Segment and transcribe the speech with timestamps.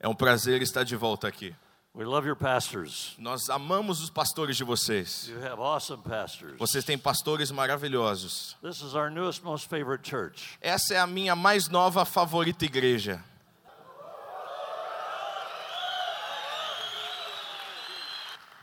[0.00, 1.54] É um prazer estar de volta aqui.
[1.94, 3.14] We love your pastors.
[3.18, 5.28] Nós amamos os pastores de vocês.
[5.28, 6.58] You have awesome pastors.
[6.58, 8.54] Vocês têm pastores maravilhosos.
[8.60, 10.58] This is our newest, most favorite church.
[10.60, 13.24] Essa é a minha mais nova favorita igreja.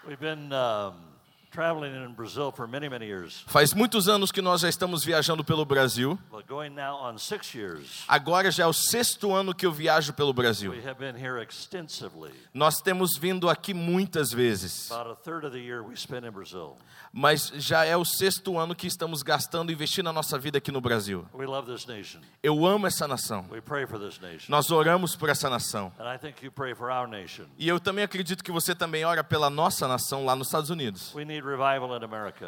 [0.05, 1.12] We've been um,
[1.54, 5.44] traveling in Brazil for many, many years, Faz muitos anos que nós já estamos viajando
[5.44, 6.18] pelo Brasil.
[6.32, 8.04] but going now on six years.
[8.08, 10.72] Agora já é o sexto ano que eu viajo pelo Brasil.
[10.72, 12.32] We have been here extensively.
[12.54, 16.32] Nós temos vindo aqui muitas vezes, About a third of the year we spent in
[16.32, 16.76] Brazil.
[17.12, 20.72] mas já é o sexto ano que estamos gastando e investindo a nossa vida aqui
[20.72, 21.24] no Brasil.
[21.34, 22.20] We love this nation.
[22.41, 23.46] Eu amo essa nação.
[23.52, 24.48] We pray for this nation.
[24.49, 25.91] Nós oramos por essa nação.
[25.99, 27.46] And I think you pray for our nation.
[27.60, 31.13] E eu também acredito que você também ora pela nossa nação lá nos Estados Unidos.
[31.13, 31.43] We need.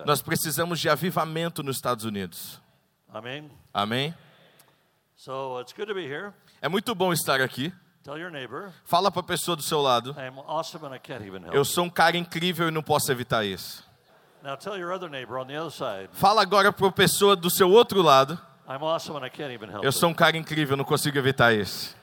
[0.05, 2.61] Nós precisamos de avivamento nos Estados Unidos.
[3.13, 3.49] Amém?
[3.73, 4.13] Amém?
[5.15, 6.33] So it's good to be here.
[6.61, 7.73] É muito bom estar aqui.
[8.03, 10.11] Tell your neighbor, Fala para a pessoa do seu lado.
[10.11, 12.83] I am awesome and I can't even help Eu sou um cara incrível e não
[12.83, 13.83] posso evitar isso.
[14.43, 17.49] Now tell your other neighbor on the other side, Fala agora para a pessoa do
[17.49, 18.39] seu outro lado.
[18.69, 21.53] I'm awesome and I can't even help Eu sou um cara incrível, não consigo evitar
[21.53, 21.95] isso.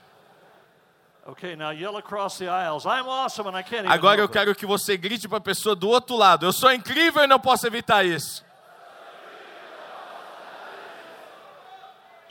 [1.25, 4.65] Okay, now yell across the aisles, I'm awesome and I can't Agora eu quero que
[4.65, 6.45] você grite para a pessoa do outro lado.
[6.45, 8.43] Eu sou incrível e não posso evitar isso.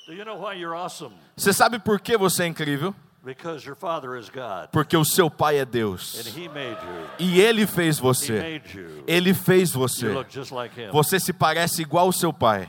[0.06, 1.14] Do you know why you're awesome?
[1.36, 2.94] Você sabe por que você é incrível?
[3.24, 6.26] Because your father is God Porque o seu pai é and Deus.
[6.36, 7.08] he made you.
[7.20, 8.32] E ele fez He você.
[8.42, 9.04] made you.
[9.06, 10.08] Ele fez You você.
[10.08, 10.90] look just like him.
[10.90, 12.68] Você se parece igual ao seu pai.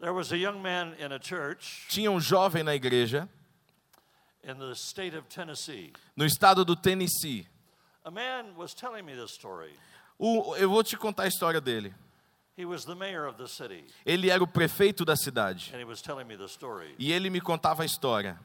[0.00, 3.26] There was a young man in a church Tinha um jovem na igreja,
[4.44, 5.92] in the state of Tennessee.
[6.16, 7.46] no estado do Tennessee.
[8.04, 9.72] A man was telling me this story.
[10.18, 11.94] O- eu vou te contar a história dele.
[12.56, 15.70] He was the mayor of the city Ele era o prefeito da cidade.
[15.72, 16.94] and he was telling me the story.
[16.98, 18.38] E ele me contava a história.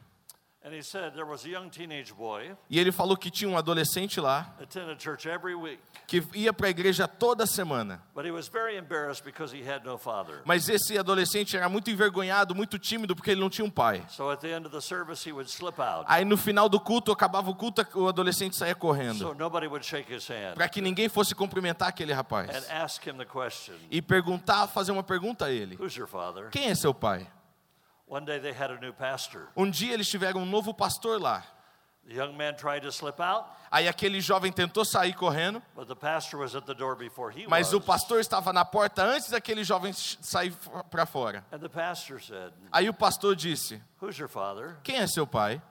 [2.69, 6.67] E ele falou que tinha um adolescente lá attended church every week, que ia para
[6.67, 8.01] a igreja toda semana.
[8.13, 10.41] but he was very embarrassed because he had no father.
[10.45, 14.03] Mas esse adolescente era muito envergonhado, muito tímido, porque ele não tinha um pai.
[14.09, 16.79] So at the end of the service, he would slip out Aí no final do
[16.79, 19.33] culto, acabava o culto, o adolescente saía so correndo.
[19.35, 22.69] nobody would shake his hand Para que ninguém fosse cumprimentar aquele and rapaz.
[22.69, 26.49] ask him the question E perguntar, fazer uma pergunta a ele: Who's your father?
[26.49, 27.25] Quem é seu pai?
[29.55, 31.43] Um dia eles tiveram um novo pastor lá.
[32.07, 35.95] The young man tried to slip out, Aí aquele jovem tentou sair correndo, but the
[35.95, 37.73] pastor was at the door before he mas was.
[37.73, 40.53] o pastor estava na porta antes daquele jovem sair
[40.89, 41.43] para fora.
[41.51, 44.77] And the pastor said, Aí o pastor disse: Who's your father?
[44.85, 45.61] Quem é seu pai?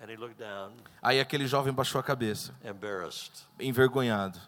[0.00, 0.72] And he looked down,
[1.02, 3.44] Aí aquele jovem baixou a cabeça, embarrassed.
[3.60, 4.40] envergonhado.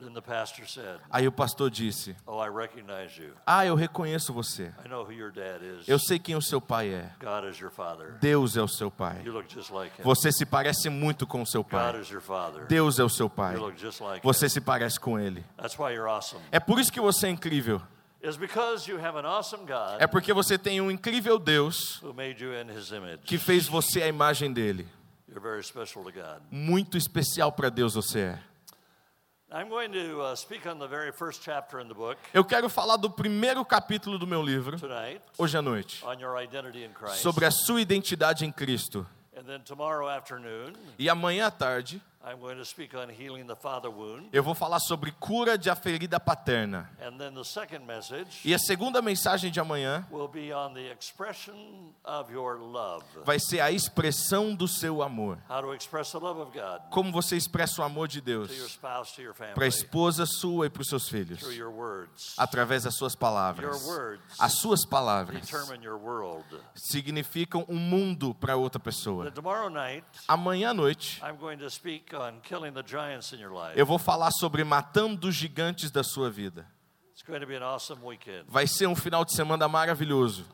[0.00, 3.34] Then the pastor said, Aí o pastor disse: Oh, I recognize you.
[3.46, 4.72] Ah, eu reconheço você.
[4.82, 5.86] I know who your dad is.
[5.86, 7.12] Eu sei quem o seu pai é.
[7.20, 8.16] God is your father.
[8.18, 9.20] Deus é o seu pai.
[9.24, 10.02] You look just like him.
[10.02, 12.00] Você se parece muito com o seu God pai.
[12.00, 12.64] is your father.
[12.66, 13.56] Deus é o seu pai.
[13.56, 14.48] You look just like Você him.
[14.48, 15.44] se parece com ele.
[15.58, 16.42] That's why you're awesome.
[16.50, 17.82] É por isso que você é incrível.
[18.22, 22.02] God É porque você tem um incrível Deus
[23.24, 24.88] que fez você a imagem dele.
[25.32, 26.42] God.
[26.50, 28.49] Muito especial para Deus você é.
[32.32, 36.40] Eu quero falar do primeiro capítulo do meu livro, tonight hoje à noite, on your
[36.40, 37.16] identity in Christ.
[37.22, 39.04] sobre a sua identidade em Cristo.
[39.36, 43.56] And then tomorrow afternoon, E amanhã à tarde, I'm going to speak on healing the
[43.56, 44.28] father wound.
[44.30, 46.90] eu vou falar sobre cura de a ferida paterna.
[47.00, 50.90] And then the second message E a segunda mensagem de amanhã will be on the
[50.92, 51.54] expression
[52.04, 53.02] of your love.
[53.24, 55.38] vai ser a expressão do seu amor.
[55.48, 58.78] How to express the love of God Como você expressa o amor de Deus
[59.54, 62.34] para a esposa sua e para os seus through filhos, your words.
[62.36, 63.80] através das suas palavras.
[64.38, 65.48] As suas palavras
[66.74, 69.32] significam um mundo para outra pessoa.
[70.28, 71.18] Amanhã à noite,
[73.76, 76.66] Eu vou falar sobre matando os gigantes da sua vida.
[77.12, 78.44] It's going to be an awesome weekend.
[78.48, 80.46] Vai ser um final de semana maravilhoso.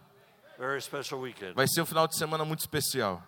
[0.59, 1.55] Very special weekend.
[1.55, 3.22] Vai ser um final de semana muito especial.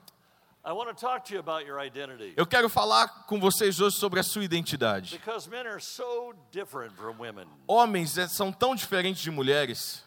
[2.37, 5.17] Eu quero falar com vocês hoje sobre a sua identidade.
[5.17, 7.47] Because men are so different from women.
[7.67, 10.05] Homens eh, são tão diferentes de mulheres.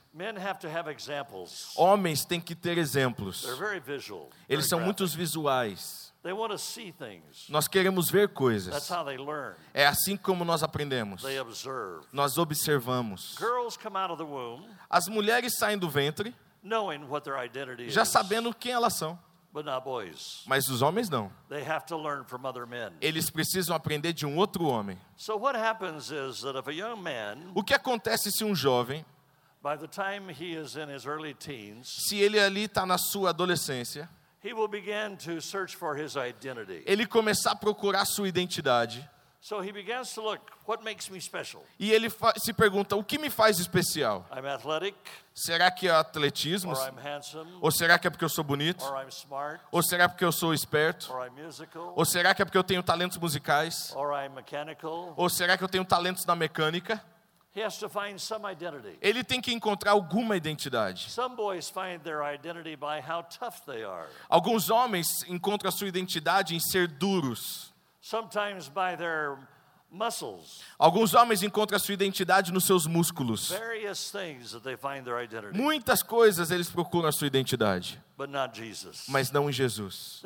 [1.76, 3.48] Homens têm que ter exemplos.
[4.48, 6.11] Eles são muitos visuais.
[6.24, 7.48] They want to see things.
[7.50, 8.90] Nós queremos ver That's coisas.
[8.90, 9.56] how they learn.
[9.74, 11.24] É assim como nós aprendemos.
[11.24, 12.06] They observe.
[12.14, 13.36] Nós observamos.
[13.40, 17.90] Girls come out of the womb As mulheres saem do ventre knowing what their identity
[17.90, 19.18] já sabendo quem elas são,
[19.52, 20.44] but not boys.
[20.46, 21.32] mas os homens não.
[21.50, 22.92] They have to learn from other men.
[23.02, 25.00] Eles precisam aprender de um outro homem.
[25.18, 29.04] So what happens is that if a young man, O que acontece se um jovem,
[29.64, 33.32] by the time he is in his early teens, se ele ali está na sua
[33.32, 34.08] adolescência,
[34.44, 36.84] he will begin to search for his identity.
[36.86, 39.08] ele começar a procurar sua identidade.
[39.44, 41.64] So he begins to look, what makes me special?
[41.80, 44.24] E ele se pergunta: o que me faz especial?
[44.32, 44.96] I'm athletic,
[45.34, 46.72] Será que é atletismo?
[46.74, 48.84] or I'm handsome, Ou será que é porque eu sou bonito?
[48.86, 51.12] or I'm smart, Ou será porque eu sou esperto?
[51.12, 53.92] or I'm musical, Ou será que é porque eu tenho talentos musicais?
[53.96, 55.16] or I'm mechanical.
[55.18, 57.04] Ou será que eu tenho talentos na mecânica?
[57.54, 58.98] He has to find some identity.
[59.02, 61.10] Ele tem que encontrar alguma identidade.
[61.12, 65.88] Some boys find their identity by how tough they are, Alguns homens encontram a sua
[65.90, 67.74] identidade em ser duros.
[68.02, 69.38] sometimes by their
[69.92, 73.50] muscles, Alguns homens encontram a sua identidade nos seus músculos.
[73.50, 78.30] various things that they find their identity, Muitas coisas eles procuram a sua identidade, but
[78.30, 79.04] not Jesus.
[79.10, 80.22] mas não em Jesus.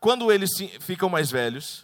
[0.00, 0.50] Quando eles
[0.80, 1.80] ficam mais velhos,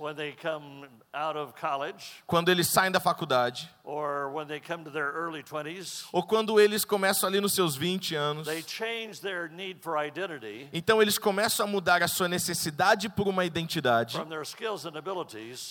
[1.61, 6.23] college, quando eles saem da faculdade, or when they come to their early 20s, ou
[6.23, 11.01] quando eles começam ali nos seus 20 anos, they change their need for identity então
[11.01, 14.45] eles começam a mudar a sua necessidade por uma identidade, their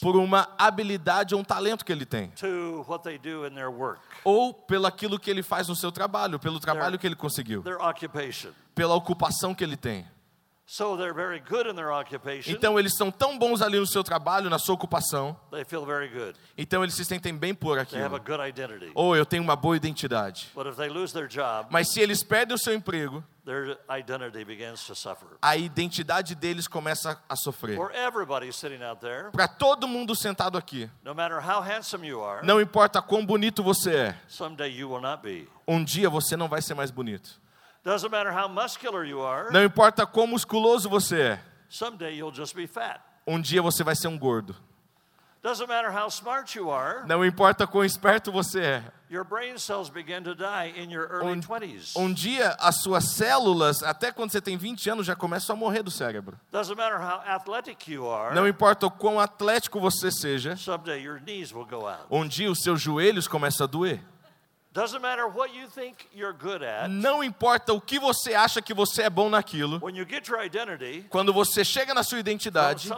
[0.02, 3.70] por uma habilidade ou um talento que ele tem, to what they do in their
[3.70, 7.62] work, ou pelo aquilo que ele faz no seu trabalho, pelo trabalho que ele conseguiu,
[7.64, 7.78] their
[8.74, 10.06] pela ocupação que ele tem.
[12.48, 16.10] Então eles são tão bons ali no seu trabalho, na sua ocupação, They feel very
[16.10, 16.38] good.
[16.58, 18.38] então eles se sentem bem por They have a aquilo.
[18.38, 18.92] good identity.
[18.94, 20.50] Ou eu tenho uma boa identidade.
[20.54, 24.44] But if they lose their job, Mas se eles perdem o seu emprego, their identity
[24.44, 25.28] begins to suffer.
[25.42, 27.78] a identidade deles começa a sofrer.
[27.78, 32.22] For everybody sitting out there, Para todo mundo sentado aqui, no matter how handsome you
[32.22, 35.48] are, não importa quão bonito você é, someday you will not be.
[35.66, 37.40] um dia você não vai ser mais bonito.
[37.88, 41.40] Doesn't matter how muscular you are, Não importa quão musculoso você é,
[41.70, 43.00] someday you'll just be fat.
[43.26, 44.54] um dia você vai ser um gordo.
[45.42, 49.90] Doesn't matter how smart you are, Não importa quão esperto você é, your brain cells
[49.90, 51.94] begin to die in your early um, 20s.
[51.96, 55.82] um dia as suas células, até quando você tem 20 anos, já começam a morrer
[55.82, 56.38] do cérebro.
[56.52, 61.22] Doesn't matter how athletic you are, Não importa o quão atlético você seja, someday your
[61.22, 62.04] knees will go out.
[62.12, 64.02] um dia os seus joelhos começam a doer.
[66.90, 70.44] Não importa o que você acha que você é bom naquilo, when you get your
[70.44, 72.90] identity quando você chega na sua identidade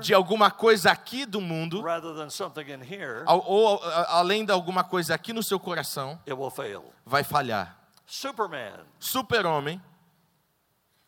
[0.00, 4.52] de alguma coisa aqui do mundo, rather than something in here, ao- ou além de
[4.52, 6.84] alguma coisa aqui no seu coração, it will fail.
[7.04, 7.76] vai falhar.
[8.06, 9.80] Superman Super-homem,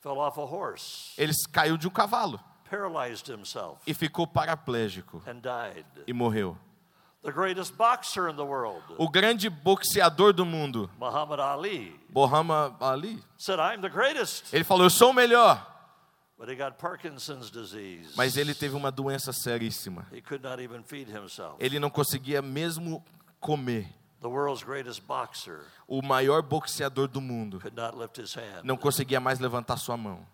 [0.01, 2.39] fell off a horse, ele caiu de um cavalo
[2.71, 5.85] paralyzed himself, e ficou paraplégico and died.
[6.07, 6.57] e morreu.
[8.99, 14.53] O grande boxeador do mundo, Muhammad Ali, Muhammad Ali, said, I'm the greatest.
[14.53, 15.69] ele falou: Eu sou o melhor.
[16.37, 18.15] But he got Parkinson's disease.
[18.17, 20.07] Mas ele teve uma doença seríssima.
[20.13, 21.55] He could not even feed himself.
[21.61, 23.05] Ele não conseguia mesmo
[23.39, 23.89] comer.
[24.21, 28.63] The world's greatest boxer O maior boxeador do mundo could not lift his hand.
[28.65, 30.27] não conseguia mais levantar sua mão.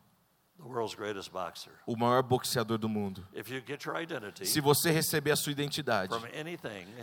[1.87, 3.26] O maior boxeador do mundo.
[3.32, 6.12] If you get your identity Se você receber a sua identidade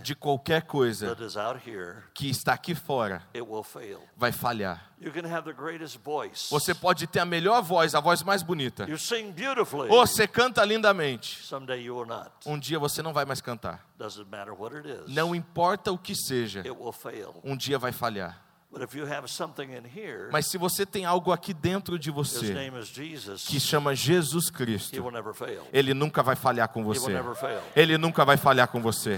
[0.03, 1.15] de qualquer coisa
[2.13, 4.01] que está aqui fora, it will fail.
[4.17, 4.91] vai falhar.
[6.49, 8.87] Você pode ter a melhor voz, a voz mais bonita.
[9.89, 11.41] Ou você canta lindamente.
[12.45, 13.85] Um dia você não vai mais cantar.
[15.07, 16.63] Não importa o que seja,
[17.43, 18.44] um dia vai falhar.
[18.75, 22.11] But if you have something in here, Mas se você tem algo aqui dentro de
[22.11, 22.53] você
[23.47, 25.01] que chama Jesus Cristo,
[25.71, 27.09] ele nunca vai falhar com você.
[27.73, 29.17] Ele nunca vai falhar com você.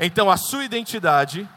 [0.00, 1.48] Então a sua identidade,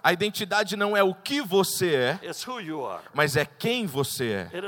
[0.00, 2.20] a identidade não é o que você é,
[3.12, 4.60] mas é quem você é.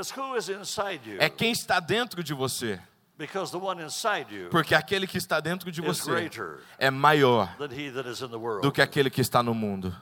[1.19, 2.81] É quem está dentro de você.
[3.25, 6.91] Because the one inside you Porque aquele que está dentro de is você greater é
[6.91, 8.61] maior than he that is in the world.
[8.61, 9.95] do que aquele que está no mundo.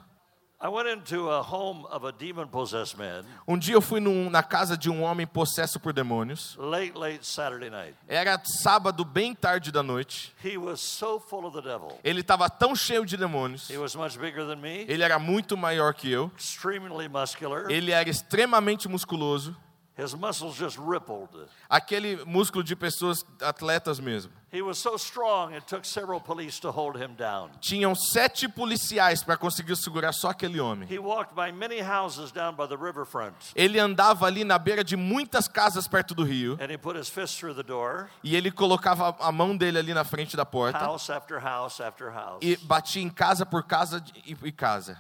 [0.63, 4.29] I went into a home of a demon possessed man Um dia eu fui num-
[4.29, 6.55] na casa de um homem possesso por demônios.
[6.55, 7.95] late, late Saturday night.
[8.07, 10.31] Era sábado, bem tarde da noite.
[10.43, 11.99] He was so full of the devil.
[12.03, 13.69] Ele estava tão cheio de demônios.
[13.71, 16.31] He was much bigger than me, Ele era muito maior que eu.
[16.37, 17.65] extremely muscular.
[17.71, 19.55] Ele era extremamente musculoso.
[19.97, 21.29] His muscles just rippled.
[21.69, 24.31] Aquele músculo de pessoas atletas mesmo.
[24.51, 27.51] He was so strong, it took several police to hold him down.
[27.61, 30.87] Tinham sete policiais para conseguir segurar só aquele homem.
[30.89, 34.95] He walked by many houses down by the riverfront, Ele andava ali na beira de
[34.97, 36.57] muitas casas perto do rio.
[36.61, 39.93] and he put his fist through the door, E ele colocava a mão dele ali
[39.93, 40.79] na frente da porta.
[40.79, 42.39] house after house after house.
[42.41, 44.97] E batia em casa por casa e e casa.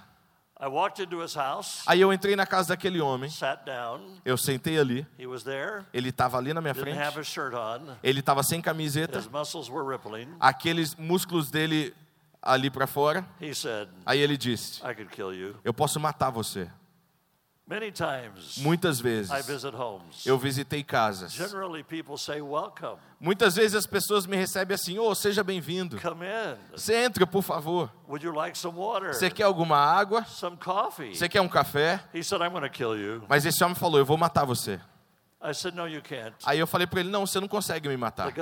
[1.87, 3.29] Aí eu entrei na casa daquele homem.
[4.23, 5.07] Eu sentei ali.
[5.93, 6.99] Ele estava ali na minha frente.
[8.03, 9.19] Ele estava sem camiseta.
[9.19, 10.27] His muscles were rippling.
[10.39, 11.93] Aqueles músculos dele
[12.41, 13.25] ali para fora.
[13.39, 15.55] he said, Aí ele disse: I could kill you.
[15.63, 16.69] Eu posso matar você.
[17.71, 20.25] Many times Muitas vezes I visit homes.
[20.25, 21.31] eu visitei casas.
[21.31, 25.97] Generally, people say, Welcome, Muitas vezes as pessoas me recebem assim: Ô, seja bem-vindo.
[26.01, 26.57] come in.
[26.75, 27.89] Você entra, por favor.
[28.09, 29.13] Would you like some water?
[29.13, 30.25] Você quer alguma água?
[30.25, 31.15] Some coffee?
[31.15, 32.03] Você quer um café?
[32.13, 33.23] He said, I'm going to kill you.
[33.29, 34.77] Mas esse homem falou: Eu vou matar você.
[35.41, 36.35] I said, No, you can't.
[36.45, 38.33] Aí eu falei para ele: Não, você não consegue me matar.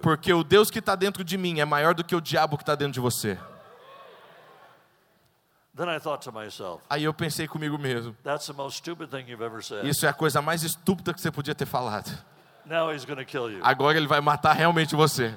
[0.00, 2.62] Porque o Deus que está dentro de mim é maior do que o diabo que
[2.62, 3.36] está dentro de você.
[5.76, 9.30] Then I thought to myself, Aí eu pensei comigo mesmo: That's the most stupid thing
[9.30, 9.86] you've ever said.
[9.86, 12.10] Isso é a coisa mais estúpida que você podia ter falado.
[12.66, 13.60] Now he's going to kill you.
[13.62, 15.34] Agora ele vai matar realmente você.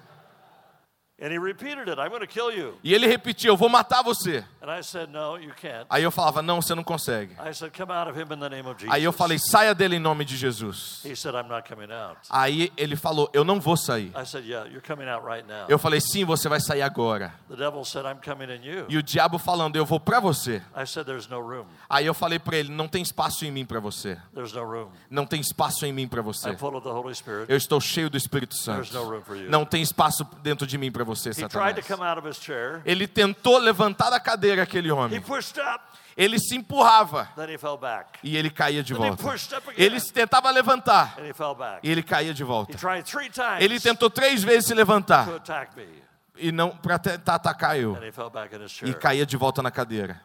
[2.84, 4.44] E ele repetia: Eu vou matar você.
[4.62, 5.86] And I said, No, you can't.
[5.90, 7.34] Aí eu falava: Não, você não consegue.
[7.34, 8.94] I said, Come out of him in the name of Jesus.
[8.94, 11.02] Aí eu falei: Saia dele em nome de Jesus.
[11.06, 12.20] He said, I'm not coming out.
[12.30, 14.12] Aí ele falou: Eu não vou sair.
[14.16, 15.66] I said, Yeah, you're coming out right now.
[15.70, 17.34] Eu falei: Sim, você vai sair agora.
[17.50, 18.86] The devil said, I'm coming in you.
[18.90, 20.62] E o diabo falando: Eu vou para você.
[20.76, 21.66] I said, There's no room.
[21.90, 24.18] Aí eu falei para ele: Não tem espaço em mim para você.
[24.34, 24.90] There's no room.
[25.10, 26.50] Não tem espaço em mim para você.
[26.50, 27.50] I'm full of the Holy Spirit.
[27.50, 28.94] Eu estou cheio do Espírito There's Santo.
[28.94, 29.50] no room for you.
[29.50, 31.88] Não tem espaço dentro de mim para você, He tried to Satanás.
[31.88, 32.82] come out of his chair.
[32.86, 35.22] Ele tentou levantar da cadeira aquele He homem.
[35.22, 35.84] pushed up.
[36.16, 38.20] Ele se empurrava Then he fell back.
[38.22, 39.24] e ele caía de volta.
[39.76, 41.16] Ele se tentava levantar
[41.82, 42.78] e ele caía de volta.
[43.60, 45.28] Ele tentou três vezes se levantar
[46.38, 47.98] e não para tentar atacar eu
[48.84, 50.22] e caía de volta na cadeira.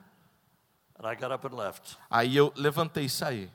[2.10, 3.50] Aí eu levantei e saí.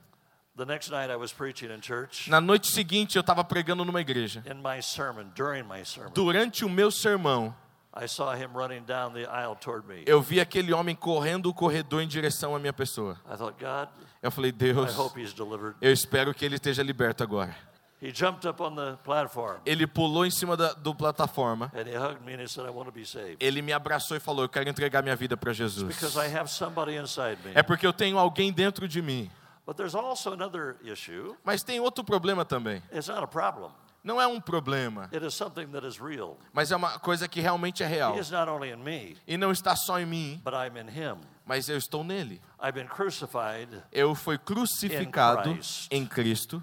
[2.28, 4.44] Na noite seguinte eu estava pregando numa igreja.
[4.46, 7.56] In my sermon, during my sermon, Durante o meu sermão,
[7.96, 10.04] I saw him running down the aisle toward me.
[10.06, 13.20] eu vi aquele homem correndo o corredor em direção à minha pessoa.
[13.32, 13.90] I thought, God,
[14.22, 15.76] Eu falei, I Deus, hope he's delivered.
[15.82, 17.56] eu espero que ele esteja liberto agora.
[18.02, 21.72] He jumped up on the platform Ele pulou em cima da do plataforma.
[21.74, 23.38] and he hugged me and he said, I want to be saved.
[23.40, 26.16] Ele me abraçou e falou: Eu quero entregar minha vida para Because Jesus.
[26.18, 27.52] I have somebody inside me.
[27.56, 29.32] É porque eu tenho alguém dentro de mim.
[29.66, 31.36] But there's also another issue.
[31.44, 32.82] Mas tem outro problema também.
[32.92, 33.72] It's not a problem.
[34.04, 36.38] Não é um problema, It is something that is real.
[36.52, 38.14] mas é uma coisa que realmente é real.
[38.18, 40.90] He is not only in me, E não está só em mim, but I'm in
[40.90, 41.22] him.
[41.46, 42.42] mas eu estou nele.
[42.62, 43.70] I've been crucified.
[43.94, 45.58] Eu fui crucificado
[45.90, 46.62] em Cristo.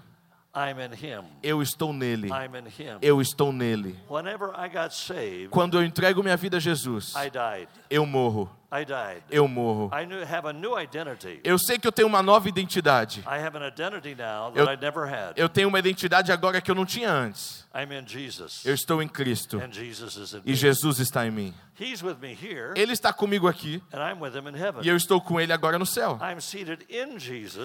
[0.53, 1.25] I'm in him.
[1.41, 2.27] Eu estou nele.
[2.27, 2.99] I'm in him.
[3.01, 3.97] Eu estou nele.
[4.07, 7.69] Whenever I got saved, Quando eu entrego minha vida a Jesus, I died.
[7.89, 8.55] eu morro.
[8.73, 9.21] I died.
[9.29, 9.91] Eu morro.
[9.93, 11.41] I knew, have a new identity.
[11.43, 13.19] Eu sei que eu tenho uma nova identidade.
[13.27, 15.33] I have an identity now that Eu- I never had.
[15.35, 17.67] Eu tenho uma identidade agora que eu não tinha antes.
[17.75, 18.65] I'm in Jesus.
[18.65, 20.55] Eu estou em Cristo And Jesus is in e me.
[20.55, 21.53] Jesus está em mim.
[21.81, 24.83] He's with me here, Ele está comigo aqui and I'm with him in heaven.
[24.83, 26.19] e eu estou com ele agora no céu.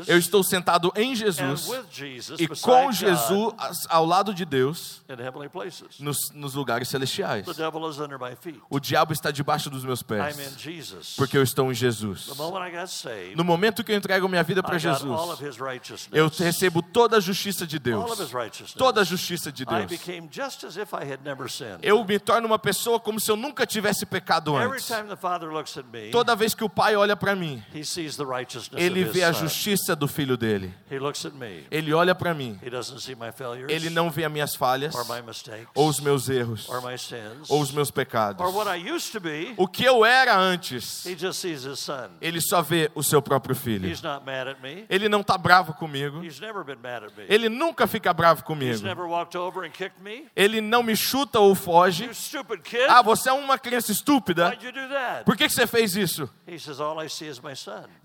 [0.06, 5.04] Eu estou sentado em and Jesus with Jesus e com Jesus ao lado de Deus
[6.00, 7.46] nos, nos lugares celestiais.
[8.70, 10.34] O diabo está debaixo dos meus pés
[11.14, 12.30] porque eu estou em Jesus.
[13.36, 15.20] No momento que eu entrego minha vida para Jesus,
[16.10, 18.32] eu recebo toda a justiça de Deus.
[18.78, 19.92] Toda a justiça de Deus.
[21.82, 24.86] Eu me torno uma pessoa como se eu nunca tivesse pecado Every antes.
[24.86, 27.62] time the Father looks at me, Toda vez que o pai olha para mim,
[28.76, 30.72] ele vê a justiça do filho dele.
[30.90, 31.66] He looks at me.
[31.70, 32.58] Ele olha para mim.
[32.62, 34.94] He doesn't see my failures Ele não vê as minhas falhas,
[35.74, 38.44] ou os meus erros, or my sins ou os meus pecados.
[39.56, 42.10] O que eu era antes, He just sees his son.
[42.20, 43.88] ele só vê o seu próprio filho.
[43.88, 44.84] He's not mad at me.
[44.88, 46.24] Ele não está bravo comigo.
[46.24, 47.24] He's never been mad at me.
[47.28, 48.82] Ele nunca fica bravo comigo.
[48.82, 50.26] never walked over and kicked me.
[50.34, 52.08] Ele não me chuta ou foge.
[52.88, 54.50] Ah, você é uma criança estúpida.
[54.50, 55.24] Do that?
[55.24, 56.28] Por que você fez isso?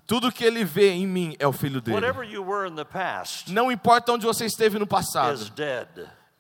[0.05, 1.95] Tudo que ele vê em mim é o filho dele.
[1.95, 5.51] Whatever you were in the past Não importa onde você esteve no passado.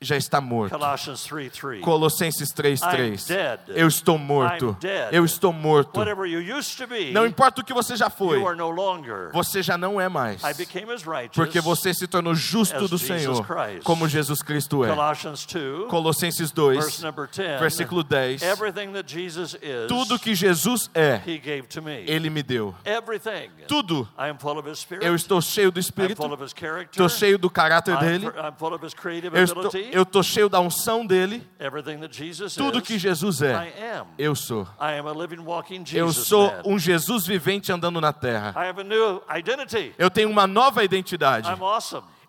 [0.01, 0.71] Já está morto.
[0.71, 1.81] Colossians 3 3.
[1.81, 3.29] Colossenses 3:3.
[3.29, 3.59] I'm dead.
[3.67, 4.75] Eu estou morto.
[5.11, 5.91] Eu estou morto.
[6.87, 8.41] Be, Não importa o que você já foi,
[9.31, 10.41] você já não é mais.
[11.35, 13.83] Porque você se tornou justo do Senhor, Christ.
[13.83, 14.87] como Jesus Cristo é.
[14.87, 17.59] Colossians 2, Colossenses verse 2, number 10.
[17.59, 18.41] versículo 10.
[18.41, 21.21] Everything that Jesus is, Tudo que Jesus é,
[21.81, 22.03] me.
[22.07, 22.73] Ele me deu.
[22.83, 23.51] Everything.
[23.67, 24.09] Tudo.
[24.99, 26.21] Eu estou cheio do Espírito,
[26.91, 28.53] estou cheio do caráter I'm, dele, I'm
[29.33, 29.71] eu estou.
[29.91, 31.47] Eu estou cheio da unção dele.
[32.63, 33.53] Tudo que Jesus é,
[34.17, 34.67] eu sou.
[35.97, 38.53] Eu sou um Jesus vivente andando na terra.
[39.97, 41.47] Eu tenho uma nova identidade.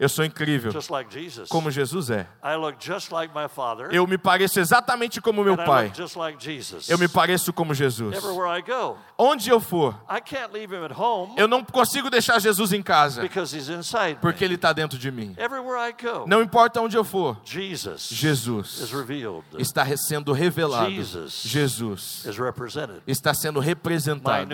[0.03, 1.49] Eu sou incrível, just like Jesus.
[1.49, 2.27] como Jesus é.
[2.43, 3.87] I look just like my Father.
[3.95, 5.85] Eu me pareço exatamente como meu pai.
[5.85, 6.89] look just like Jesus.
[6.89, 8.17] Eu me pareço como Jesus.
[8.17, 8.99] Everywhere I go.
[9.17, 12.83] Onde eu for, I can't leave him at home eu não consigo deixar Jesus em
[12.83, 15.37] casa, because he's inside porque ele está dentro de mim.
[15.39, 16.27] Everywhere I go.
[16.27, 19.45] Não importa onde eu for, Jesus Jesus is revealed.
[19.57, 20.91] está sendo revelado.
[21.29, 22.27] Jesus
[23.07, 24.49] está sendo representado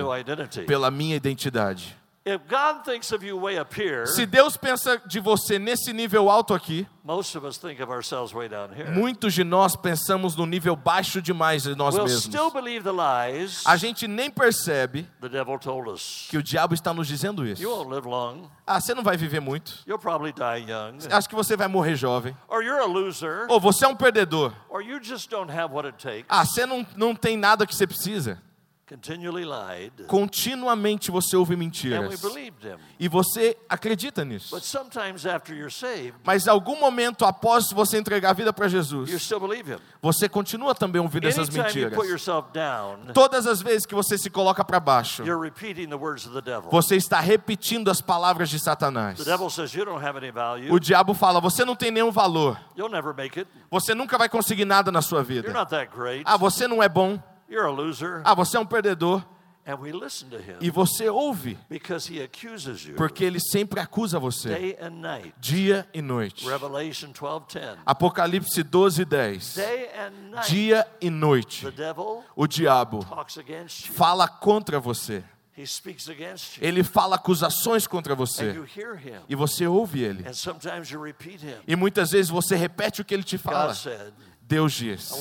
[0.67, 1.97] pela minha identidade.
[2.29, 6.29] If God thinks of you way up here, Se Deus pensa de você nesse nível
[6.29, 8.91] alto aqui, most of us think of ourselves way down here.
[8.91, 12.25] muitos de nós pensamos no nível baixo demais de nós mesmos.
[12.25, 16.27] still believe the lies A gente nem percebe the devil told us.
[16.29, 17.67] que o diabo está nos dizendo You isso.
[17.67, 18.51] won't live long.
[18.67, 19.79] Ah, você não vai viver muito.
[19.87, 20.99] You'll probably die young.
[21.11, 22.37] Acho que você vai morrer jovem.
[22.49, 23.47] Or you're a loser.
[23.49, 24.53] Ou você é um perdedor.
[26.29, 28.43] Ah, você não, não tem nada que você precisa.
[28.89, 30.07] Continually lied.
[30.07, 32.19] Continuamente você ouve And we mentiras.
[32.99, 34.55] E você acredita nisso.
[34.55, 38.71] But sometimes after you're saved, Mas algum momento após você entregar a vida para you
[38.71, 39.79] Jesus, still believe him.
[40.01, 41.95] você continua também ouvindo essas mentiras.
[41.95, 45.23] put yourself down, Todas as vezes que você se coloca para baixo,
[46.71, 49.19] você está repetindo as palavras de Satanás.
[49.19, 50.73] The devil says you don't have any value.
[50.73, 52.59] O diabo fala: você não tem nenhum valor.
[52.77, 53.51] You'll never make it.
[53.71, 55.53] Você nunca vai conseguir nada na sua You're vida.
[55.53, 56.23] not that great.
[56.25, 57.19] Ah, você não é bom.
[57.49, 58.21] You're a loser.
[58.25, 59.25] Ah, você é um perdedor.
[59.67, 63.79] And we listen to him E você ouve, because he accuses you porque ele sempre
[63.79, 65.35] acusa você, day and night.
[65.39, 66.49] dia e noite.
[66.49, 67.77] Revelation 12:10.
[67.85, 69.55] Apocalipse 12, 10.
[69.57, 70.49] Day and night.
[70.51, 73.93] Dia e noite, The devil o diabo talks against you.
[73.95, 75.23] fala contra você.
[75.55, 76.65] He speaks against you.
[76.67, 78.53] Ele fala acusações contra And você.
[78.53, 79.21] you hear him.
[79.29, 80.27] E você ouve ele.
[80.27, 81.57] And sometimes you repeat him.
[81.67, 83.67] E muitas vezes você repete o que ele te fala.
[83.67, 84.15] God said,
[84.49, 85.13] Deus diz.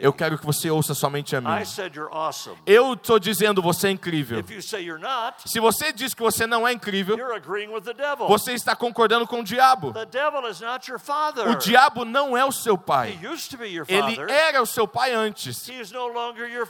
[0.00, 1.50] Eu quero que você ouça somente a mim.
[2.64, 4.42] Eu estou dizendo você é incrível.
[5.44, 7.18] Se você diz que você não é incrível,
[8.26, 9.92] você está concordando com o diabo.
[11.46, 13.18] O diabo não é o seu pai.
[13.86, 15.68] Ele era o seu pai antes,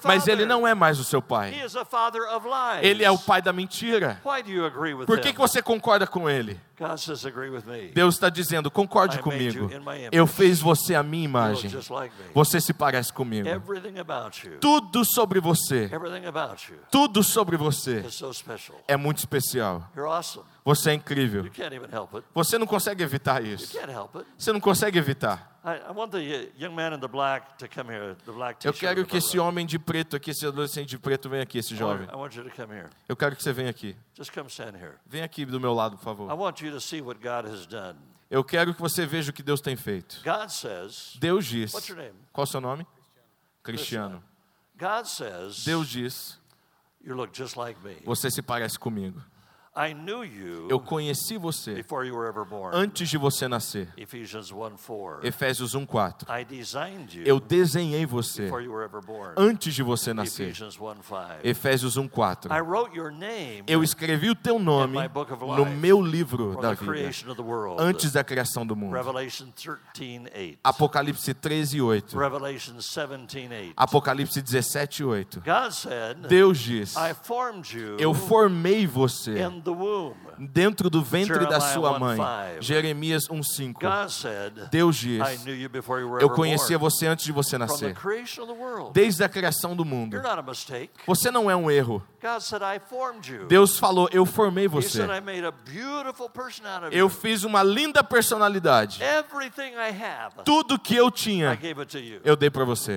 [0.03, 1.55] mas ele não é mais o seu pai.
[2.83, 4.21] Ele é o pai da mentira.
[5.07, 6.61] Por que, que você concorda com ele?
[7.93, 9.69] Deus está dizendo: concorde comigo.
[10.13, 11.68] Eu fiz você a minha imagem.
[11.69, 12.31] Just like me.
[12.35, 13.49] Você se parece comigo.
[13.49, 14.59] Everything about you.
[14.59, 15.89] Tudo sobre você,
[16.91, 18.05] tudo sobre você
[18.87, 19.89] é muito especial.
[20.65, 21.45] Você é incrível.
[21.45, 22.27] You can't even help it.
[22.35, 23.79] Você não consegue evitar You isso.
[23.79, 24.27] can't help it.
[24.37, 25.59] Você não consegue evitar.
[28.65, 31.75] Eu quero que esse homem de preto aqui, esse adolescente de preto, venha aqui, esse
[31.75, 32.09] I jovem.
[33.09, 33.97] Eu quero que você venha aqui.
[35.07, 36.31] Vem aqui do meu lado, por favor.
[38.31, 40.21] Eu quero que você veja o que Deus tem feito.
[41.19, 41.73] Deus diz.
[42.33, 42.87] Qual é o seu nome?
[43.63, 44.23] Cristiano.
[45.65, 46.39] Deus diz.
[48.05, 49.23] Você se parece comigo.
[49.79, 52.75] I knew you Eu conheci você before you were ever born.
[52.77, 53.89] antes de você nascer.
[53.97, 55.25] Ephesians 1 4.
[55.25, 56.27] Efésios 1:4.
[56.29, 59.35] I designed you Eu desenhei você before you were ever born.
[59.37, 60.49] antes de você nascer.
[60.49, 61.25] Ephesians 1 5.
[61.45, 62.61] Efésios I 1:4.
[62.65, 66.61] wrote your name Eu escrevi o teu nome in my book of no meu livro
[66.61, 67.81] da vida creation of the world.
[67.81, 68.93] antes da criação do mundo.
[68.95, 70.59] Revelation 13 8.
[70.65, 72.19] Apocalipse 13, 8.
[72.19, 73.73] Revelation 17 8.
[73.77, 75.41] Apocalipse 17, 8.
[75.45, 79.39] God said, Deus diz: I formed you Eu formei você
[79.69, 80.28] the womb.
[80.39, 82.17] Dentro do ventre da sua 1, mãe.
[82.17, 82.63] 5.
[82.63, 83.73] Jeremias 1:5.
[83.81, 85.23] God said, Deus diz:
[86.21, 87.97] Eu conhecia você antes de você nascer.
[88.93, 90.21] Desde a criação do mundo.
[91.07, 92.03] Você não é um erro.
[93.49, 95.03] Deus falou: Eu formei você.
[96.91, 99.01] Eu fiz uma linda personalidade.
[100.45, 101.59] Tudo que eu tinha,
[102.25, 102.97] eu dei para você.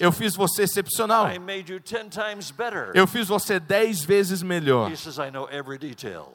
[0.00, 1.28] Eu fiz você excepcional.
[2.94, 4.90] Eu fiz você dez vezes melhor.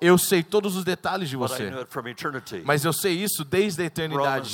[0.02, 1.70] Eu sei todos os detalhes de você.
[2.66, 4.50] Mas eu sei isso desde a eternidade.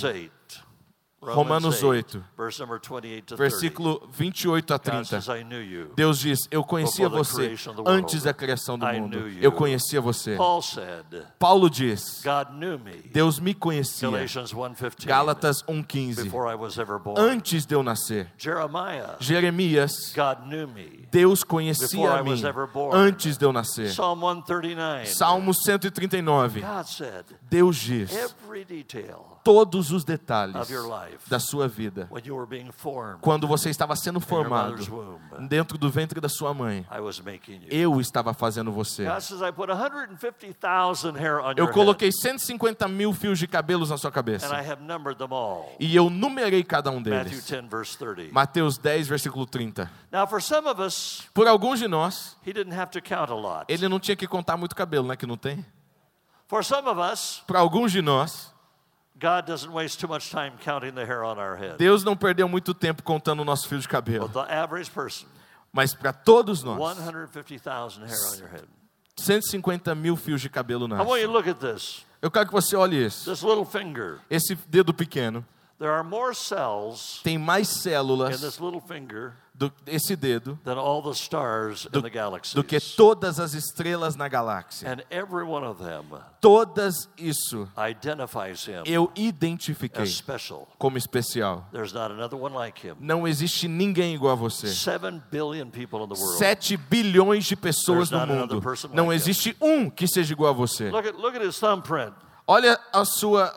[1.32, 1.36] 8.
[1.36, 2.24] Romanos 8.
[2.36, 3.38] Verse number 28 to 30.
[3.38, 5.06] Versículo 28 a God 30.
[5.06, 5.92] says, I knew you.
[5.96, 9.28] Deus diz: Eu conhecia você antes da criação do mundo.
[9.42, 10.38] Eu conhecia você.
[11.40, 12.24] Paulo diz.
[13.12, 14.10] Deus me conhecia.
[14.10, 15.06] Galatians 1.15.
[15.06, 16.24] Gálatas 1,15.
[16.24, 17.20] Before I was ever born.
[17.20, 18.32] Antes de eu nascer.
[19.20, 20.14] Jeremias.
[21.12, 22.42] Deus conhecia a mim
[22.94, 23.90] antes de eu nascer.
[23.90, 25.06] Psalm 139.
[25.08, 26.62] Salmo 139.
[26.62, 30.56] God said, Deus diz every detail todos os detalhes
[31.26, 32.10] da sua vida.
[33.22, 34.76] Quando você estava sendo formado
[35.48, 36.86] dentro do ventre da sua mãe,
[37.70, 39.06] eu estava fazendo você.
[39.06, 43.98] God says, I put 150,000 hair on Eu coloquei 150 mil fios de cabelos na
[43.98, 44.54] sua cabeça.
[45.80, 47.50] E eu numerei cada um deles.
[47.50, 48.34] 10, verse 30.
[48.34, 49.90] Mateus 10, versículo 30.
[50.12, 54.76] Now, for some of us, Por alguns de nós, ele não tinha que contar muito
[54.76, 55.16] cabelo, né?
[55.16, 55.66] Que não tem?
[57.46, 58.54] Para alguns de nós,
[61.78, 64.28] Deus não perdeu muito tempo contando o nosso fio de cabelo.
[64.28, 65.28] But the average person,
[65.72, 68.68] Mas para todos nós, 150,000 hair on your head.
[69.18, 71.06] 150 mil fios de cabelo nascem.
[71.26, 72.06] to look at this.
[72.22, 73.30] Eu quero que você olhe isso.
[73.30, 74.20] This little finger.
[74.30, 75.46] Esse dedo pequeno
[75.80, 80.78] There are more cells tem mais in células this little finger do esse dedo than
[80.78, 82.54] all the stars in the galaxy.
[82.54, 84.88] do que todas as estrelas na galáxia.
[84.88, 86.06] And every one of them
[86.40, 87.68] Todas isso
[88.86, 90.06] eu identifiquei
[90.78, 91.68] como especial.
[91.72, 92.96] There's not another one like him.
[93.00, 94.68] Não existe ninguém igual a você.
[94.68, 96.38] Seven billion people in the world.
[96.38, 98.62] 7 bilhões de pessoas no mundo.
[98.94, 100.92] Não existe um que seja igual a você.
[100.92, 102.14] Look at look at his thumbprint.
[102.46, 103.52] Olha a sua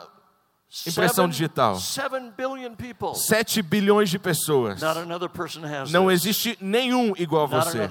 [0.87, 1.75] Impressão digital.
[1.75, 3.13] Seven billion people.
[3.13, 4.79] 7 bilhões de pessoas.
[5.91, 7.89] Não existe nenhum igual a você.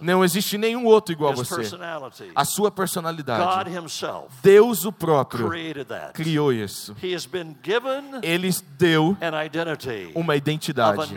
[0.00, 1.62] Não existe nenhum outro igual a você.
[2.34, 3.70] A sua personalidade.
[4.42, 5.50] Deus o próprio
[6.14, 6.96] criou isso.
[8.22, 9.16] Ele deu
[10.14, 11.14] uma identidade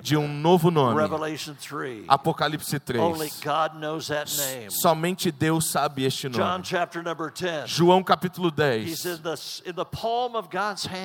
[0.00, 0.98] de um novo nome.
[1.02, 2.04] Revelation 3.
[2.08, 3.40] Apocalipse Only 3.
[3.42, 4.70] God knows that name.
[4.70, 6.64] Somente Deus sabe este nome.
[6.64, 7.68] chapter number 10.
[7.68, 9.62] João capítulo He's 10.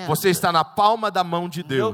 [0.08, 1.94] Você está na palma da mão de Deus.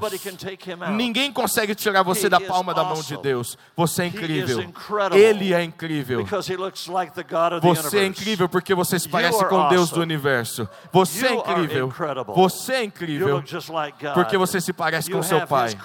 [0.96, 3.18] Ninguém consegue tirar você da palma da mão de.
[3.18, 3.58] Deus.
[3.76, 4.74] Você é incrível.
[5.14, 6.26] Ele é incrível.
[7.62, 10.68] Você é incrível porque você se parece are com Deus do universo.
[10.92, 11.92] Você é incrível.
[12.36, 13.44] Você é incrível
[14.14, 15.76] porque você se parece com seu pai.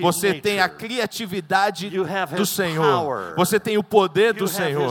[0.00, 3.34] Você tem a criatividade do Senhor.
[3.36, 4.90] Você tem o poder do Senhor.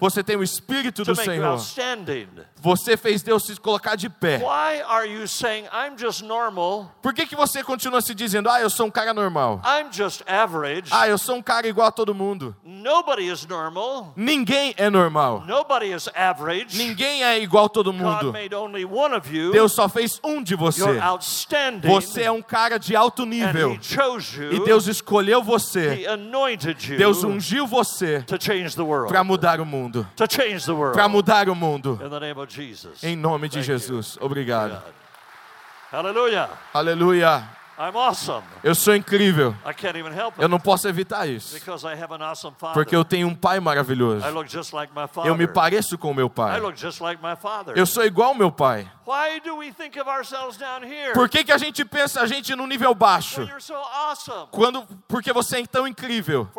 [0.00, 1.58] Você tem o espírito to do Senhor.
[2.60, 4.38] Você fez Deus se colocar de pé.
[4.38, 6.92] Why are you saying I'm just normal?
[7.00, 9.62] Por que, que você continua se dizendo, ah, eu sou um cara normal?
[9.64, 10.90] I'm just average.
[10.90, 12.54] Ah, eu sou um cara igual a todo mundo.
[12.62, 14.12] Nobody is normal.
[14.14, 15.42] Ninguém é normal.
[15.46, 16.76] Nobody is average.
[16.76, 18.32] Ninguém é igual a todo God mundo.
[18.32, 19.52] made only one of you.
[19.52, 20.82] Deus só fez um de você.
[20.82, 21.88] You're outstanding.
[21.88, 23.72] Você é um cara de alto and nível.
[23.72, 24.52] He chose you.
[24.52, 26.02] E Deus escolheu você.
[26.02, 28.22] He anointed you Deus ungiu você
[29.08, 30.06] para mudar o mundo.
[30.92, 31.98] Para mudar o mundo.
[32.04, 32.49] In the name of.
[33.02, 33.62] Em nome de.
[33.62, 34.18] Jesus.
[34.20, 34.82] Obrigado.
[36.72, 37.48] Aleluia.
[37.82, 38.44] I'm awesome.
[38.62, 39.56] Eu sou incrível.
[39.64, 41.54] I can't even help it Eu não posso evitar isso.
[41.54, 42.74] because I have an awesome father.
[42.74, 44.22] Porque eu tenho um pai maravilhoso.
[45.24, 46.60] Eu me pareço com meu I pai.
[46.60, 47.72] look just like my father.
[47.78, 48.86] Eu sou igual ao meu pai.
[49.06, 51.14] Why do we think of ourselves down here?
[51.14, 53.48] Por que, que a gente pensa a gente no nível baixo?
[54.50, 56.50] Quando, porque você é tão incrível.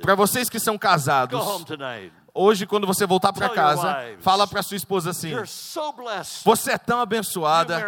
[0.00, 1.38] Para vocês que são casados.
[2.34, 3.82] Hoje quando você voltar para casa,
[4.20, 5.30] fala para sua esposa assim.
[6.44, 7.78] Você é tão abençoada.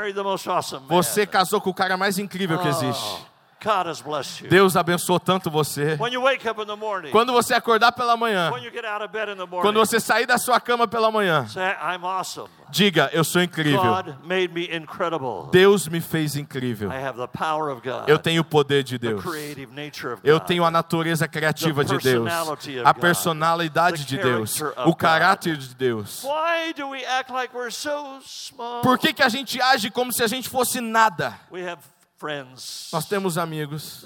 [0.88, 3.26] Você casou com o cara mais incrível que existe.
[3.64, 4.50] God has blessed you.
[4.50, 5.96] Deus abençoou tanto você.
[5.98, 8.84] When you wake up in the morning, Quando você acordar pela manhã, when you get
[8.84, 11.74] out of bed in the morning, quando você sair da sua cama pela manhã, say,
[11.80, 12.50] I'm awesome.
[12.70, 13.80] diga: Eu sou incrível.
[13.80, 15.48] God made me incredible.
[15.50, 16.90] Deus me fez incrível.
[16.90, 18.06] I have the power of God.
[18.06, 19.22] Eu tenho o poder de the Deus.
[19.22, 22.28] creative nature of Eu tenho a natureza criativa de Deus,
[22.84, 26.22] a personalidade de Deus, o caráter de Deus.
[26.22, 28.82] Why do we act like we're so small?
[28.82, 31.34] Por que, que a gente age como se a gente fosse nada?
[32.92, 34.02] Nós temos amigos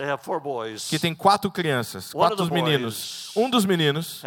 [0.89, 3.31] que têm quatro crianças, quatro meninos.
[3.37, 4.23] Um dos meninos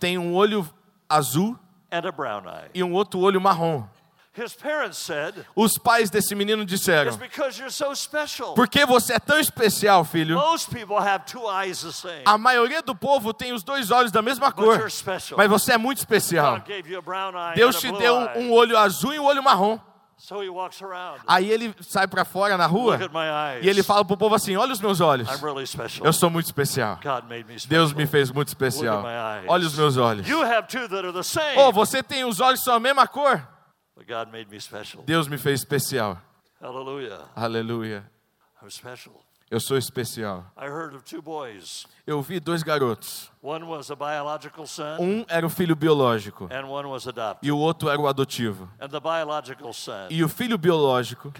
[0.00, 0.68] tem um olho
[1.08, 1.58] azul
[1.90, 2.70] and a brown eye.
[2.74, 3.86] e um outro olho marrom.
[4.38, 8.84] His parents said, Os pais desse menino "It's disseram: because you're so special." Por que
[8.84, 10.36] você é tão especial, filho?
[10.36, 12.22] Most people have two eyes the same.
[12.26, 14.78] A maioria do povo tem os dois olhos da mesma cor,
[15.38, 16.62] mas você é muito especial.
[17.54, 19.78] Deus te deu um olho azul e um olho marrom.
[21.26, 22.98] Aí ele sai pra fora na rua
[23.62, 25.28] e ele fala pro povo assim: Olha os meus olhos.
[26.04, 26.98] Eu sou muito especial.
[27.68, 29.04] Deus me fez muito especial.
[29.46, 30.26] Olha os meus olhos.
[31.58, 33.46] Oh, você tem os olhos são a mesma cor?
[33.94, 35.02] But God made me special.
[35.04, 36.18] Deus me fez especial.
[36.60, 37.24] Hallelujah.
[37.34, 38.10] Aleluia.
[39.48, 40.44] Eu sou especial.
[40.56, 41.86] I heard of two boys.
[42.04, 43.30] Eu vi dois garotos.
[43.40, 46.48] One was a biological son Um era o filho biológico
[47.40, 48.68] e o outro era o adotivo.
[50.10, 51.32] E o filho biológico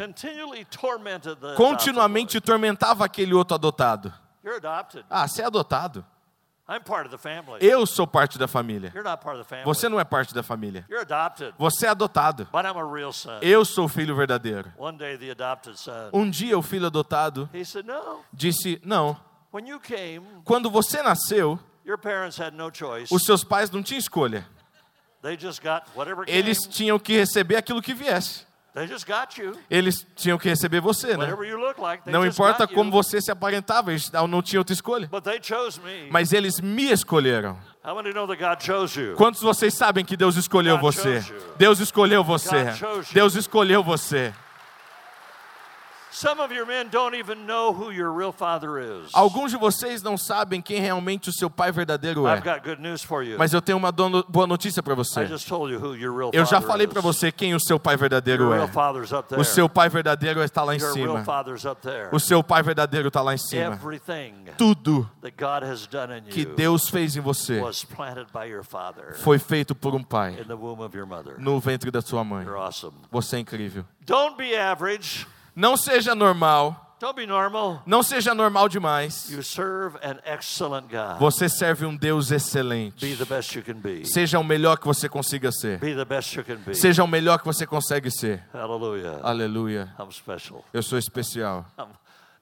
[1.56, 4.10] continuamente tormentava aquele outro adotado.
[4.10, 4.18] boy.
[4.44, 5.04] You're adopted.
[5.10, 6.04] Ah, você é adotado.
[7.60, 8.90] Eu sou parte da família.
[8.94, 9.64] You're not part of the family.
[9.64, 10.84] Você não é parte da família.
[10.88, 11.54] You're adopted.
[11.58, 12.48] Você é adotado.
[12.50, 13.38] But I'm a real son.
[13.40, 14.72] Eu sou o filho verdadeiro.
[14.76, 18.24] One day the adopted son, Um dia o filho adotado he said, "No.
[18.32, 19.16] disse: Não,
[19.52, 23.14] When you came, quando você nasceu, your parents had no choice.
[23.14, 24.46] os seus pais não tinham escolha.
[25.22, 26.36] They just got whatever came.
[26.38, 28.45] Eles tinham que receber aquilo que viesse.
[28.76, 29.54] They just got you.
[29.70, 31.24] Eles tinham que receber você, né?
[31.24, 32.92] Whatever you look like, they Não importa como you.
[32.92, 35.08] você se aparentava, eles não tinham outra escolha.
[35.10, 36.10] But they chose me.
[36.10, 37.56] Mas eles me escolheram.
[37.82, 39.16] How many know that God chose you?
[39.16, 41.24] Quantos de vocês sabem que Deus escolheu você?
[41.56, 42.66] Deus escolheu você.
[43.14, 44.34] Deus escolheu você.
[44.34, 46.05] Some of your men don't even know who your real father is.
[49.12, 52.38] Alguns de vocês não sabem quem realmente o seu pai verdadeiro é.
[52.38, 53.36] I've got good news for you.
[53.38, 55.26] Mas eu tenho uma boa notícia para I você.
[55.26, 57.98] just told you who your real Eu já falei para você quem o seu pai
[57.98, 58.66] verdadeiro é.
[59.36, 61.22] O seu pai verdadeiro está lá em cima.
[62.10, 63.78] O seu pai verdadeiro está lá em cima.
[64.56, 65.10] Tudo
[66.30, 67.62] que Deus fez em você
[69.16, 70.38] foi feito por um pai
[71.36, 72.46] no ventre da sua mãe.
[73.10, 73.84] Você é incrível.
[74.06, 75.26] Don't be average.
[75.56, 76.82] Não seja normal.
[77.00, 77.82] Don't be normal.
[77.86, 79.30] Não seja normal demais.
[79.30, 81.18] You serve an excellent God.
[81.18, 83.16] Você serve um Deus Be excelente.
[83.16, 84.04] the best you can be.
[84.06, 85.78] Seja o melhor que você consiga ser.
[85.78, 86.74] Be the best you can be.
[86.74, 88.44] Seja o melhor que você consegue ser.
[88.52, 89.20] Hallelujah.
[89.22, 89.94] Aleluia.
[89.98, 90.62] I'm special.
[90.74, 91.64] Eu sou especial.
[91.78, 91.88] I'm-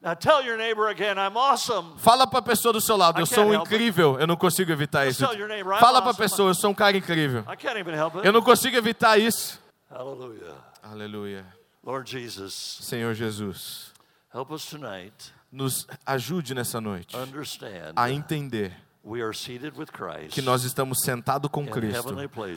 [0.01, 1.95] Now tell your neighbor again, I'm awesome.
[1.97, 4.19] Fala para a pessoa do seu lado, eu sou um incrível.
[4.21, 5.27] Eu não consigo evitar isso.
[5.27, 7.41] tell your neighbor, I'm Fala para a pessoa, eu sou um cara incrível.
[7.51, 8.27] I can't even help it.
[8.27, 9.59] Eu não consigo evitar isso.
[9.91, 10.55] Hallelujah.
[10.83, 11.64] Aleluia.
[11.85, 13.93] Lord Jesus, Senhor Jesus,
[14.33, 18.73] help us tonight nos ajude nessa noite understand a entender
[19.07, 20.31] we are seated with Christ.
[20.33, 22.13] que nós estamos sentados com Cristo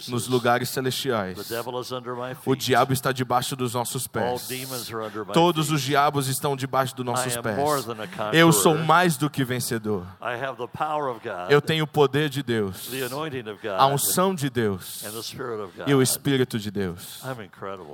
[0.10, 1.48] nos lugares The celestiais.
[1.50, 2.66] devil is under my O feet.
[2.66, 4.10] diabo está debaixo dos nossos All
[4.40, 4.48] pés.
[4.48, 5.76] demons are under my Todos feet.
[5.76, 7.58] os diabos estão debaixo dos nossos pés.
[7.58, 8.34] more than a conqueror.
[8.34, 10.04] Eu sou mais do que vencedor.
[10.22, 13.60] I have the power of God, Eu tenho o poder de Deus, the anointing of
[13.62, 15.88] God, a unção de Deus and the Spirit of God.
[15.90, 17.22] e o Espírito de Deus.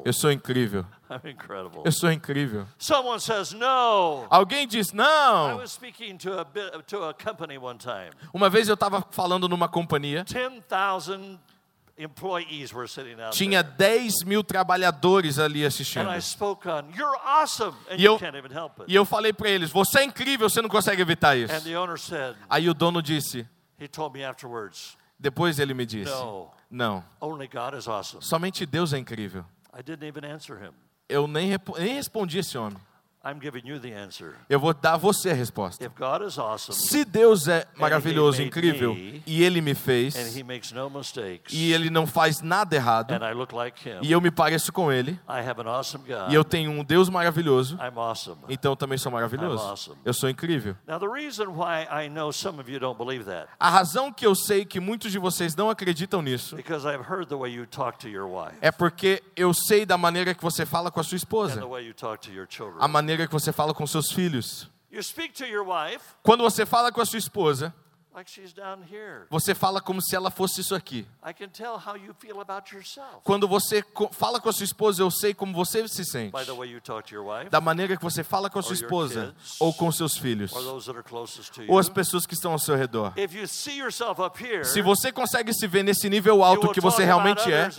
[0.05, 0.85] Eu sou incrível.
[1.85, 2.65] Eu sou incrível.
[2.77, 4.25] Someone says no.
[4.29, 5.57] Alguém diz: I Não.
[5.57, 8.11] was speaking to a bit, to a company one time.
[8.33, 11.39] Uma vez eu estava falando numa companhia, 10,000
[11.97, 13.99] employees were sitting out tinha there.
[13.99, 16.09] 10 mil trabalhadores ali And assistindo.
[16.09, 18.91] I spoke on, you're awesome, and E you eu- can't even help it.
[18.91, 21.63] E eu falei para eles: Você é incrível, você não consegue evitar And isso.
[21.63, 23.47] the owner said, Aí o dono disse,
[23.79, 28.23] he told me afterwards, depois ele me disse: no, Não, only God is awesome.
[28.23, 29.45] somente Deus é incrível.
[31.09, 32.77] Eu nem, nem respondi esse homem.
[33.25, 34.33] I'm giving you the answer.
[34.49, 35.81] Eu vou dar a você a resposta.
[35.81, 40.43] If God is awesome Se Deus é maravilhoso, incrível, e Ele me fez, and he
[40.43, 44.11] makes no mistakes, e Ele não faz nada errado, and I look like him, e
[44.11, 45.17] eu me pareço com Ele,
[46.29, 48.41] e eu tenho um Deus maravilhoso, I'm awesome.
[48.49, 49.97] então eu também sou maravilhoso.
[50.03, 50.75] Eu sou incrível.
[53.57, 56.57] A razão que eu sei que muitos de vocês não acreditam nisso
[58.61, 61.63] é porque eu sei da maneira que você fala com a sua esposa,
[62.79, 64.69] a maneira que você fala com seus filhos.
[66.21, 67.73] Quando você fala com a sua esposa,
[68.13, 69.25] like she's down here.
[69.29, 71.07] você fala como se ela fosse isso aqui.
[71.25, 75.01] I can tell how you feel about yourself Quando você fala com a sua esposa,
[75.01, 76.31] eu sei como você se sente.
[76.31, 78.63] by the way you talk to your wife Da maneira que você fala com a
[78.63, 80.51] sua esposa ou com seus filhos,
[81.67, 83.13] ou as pessoas que estão ao seu redor.
[83.17, 86.79] If you see yourself up here, Se você consegue se ver nesse nível alto que
[86.81, 87.69] você realmente é,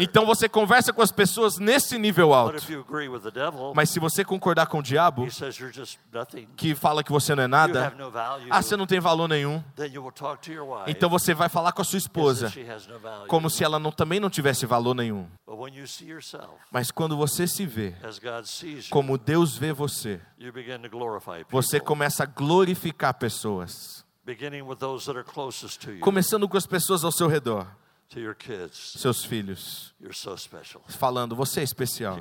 [0.00, 2.56] então você conversa com as pessoas nesse nível But alto.
[2.56, 5.26] if you agree with the devil, Mas se você concordar com o diabo,
[6.56, 7.92] que fala que você não é nada,
[8.50, 9.33] ah, você não tem valor nenhum.
[10.62, 10.90] Wife.
[10.90, 12.52] Então você vai falar com a sua esposa
[13.28, 15.26] como se ela não, também não tivesse valor nenhum.
[16.70, 17.94] Mas quando você se vê
[18.90, 20.20] como Deus vê você,
[21.50, 24.04] você começa a glorificar pessoas.
[26.00, 27.66] Começando com as pessoas ao seu redor,
[28.96, 29.94] seus filhos,
[30.88, 32.18] falando: Você é especial.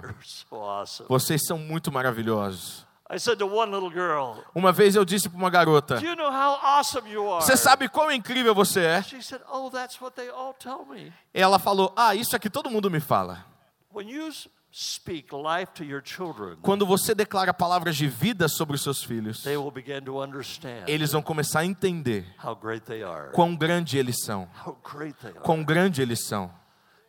[1.07, 2.85] Vocês são muito maravilhosos.
[3.13, 6.15] I said to one little girl, Uma vez eu disse para uma garota: Do you
[6.15, 7.43] know how awesome you are?
[7.45, 9.03] Você sabe quão incrível você é?
[9.03, 11.11] She said, Oh, that's what they all tell me.
[11.33, 13.45] Ela falou: Ah, isso é que todo mundo me fala.
[13.93, 18.75] When you s- speak life to your children, Quando você declara palavras de vida sobre
[18.75, 22.83] os seus filhos, they will begin to understand eles vão começar a entender how great
[22.85, 23.31] they are.
[23.33, 24.49] quão grande eles são.
[24.65, 25.41] How great they are.
[25.41, 26.51] Quão grande eles são.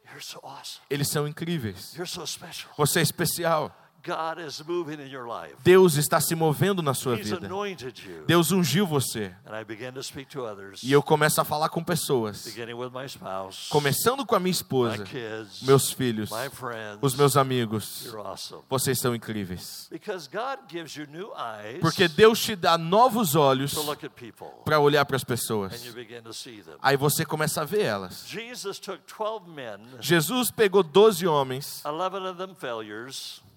[0.06, 0.84] You're so awesome.
[0.90, 1.94] Eles são incríveis.
[1.94, 2.70] You're so special.
[2.76, 3.74] Você é especial.
[5.62, 7.48] Deus está se movendo na sua vida.
[8.26, 9.34] Deus ungiu você.
[10.82, 12.46] E eu começo a falar com pessoas,
[13.70, 15.04] começando com a minha esposa,
[15.62, 16.30] meus filhos,
[17.00, 18.06] os meus amigos.
[18.68, 19.88] Vocês são incríveis.
[21.80, 23.74] Porque Deus te dá novos olhos
[24.64, 25.82] para olhar para as pessoas.
[26.82, 28.24] Aí você começa a ver elas.
[28.26, 31.82] Jesus took 12 men, Jesus pegou 12 homens,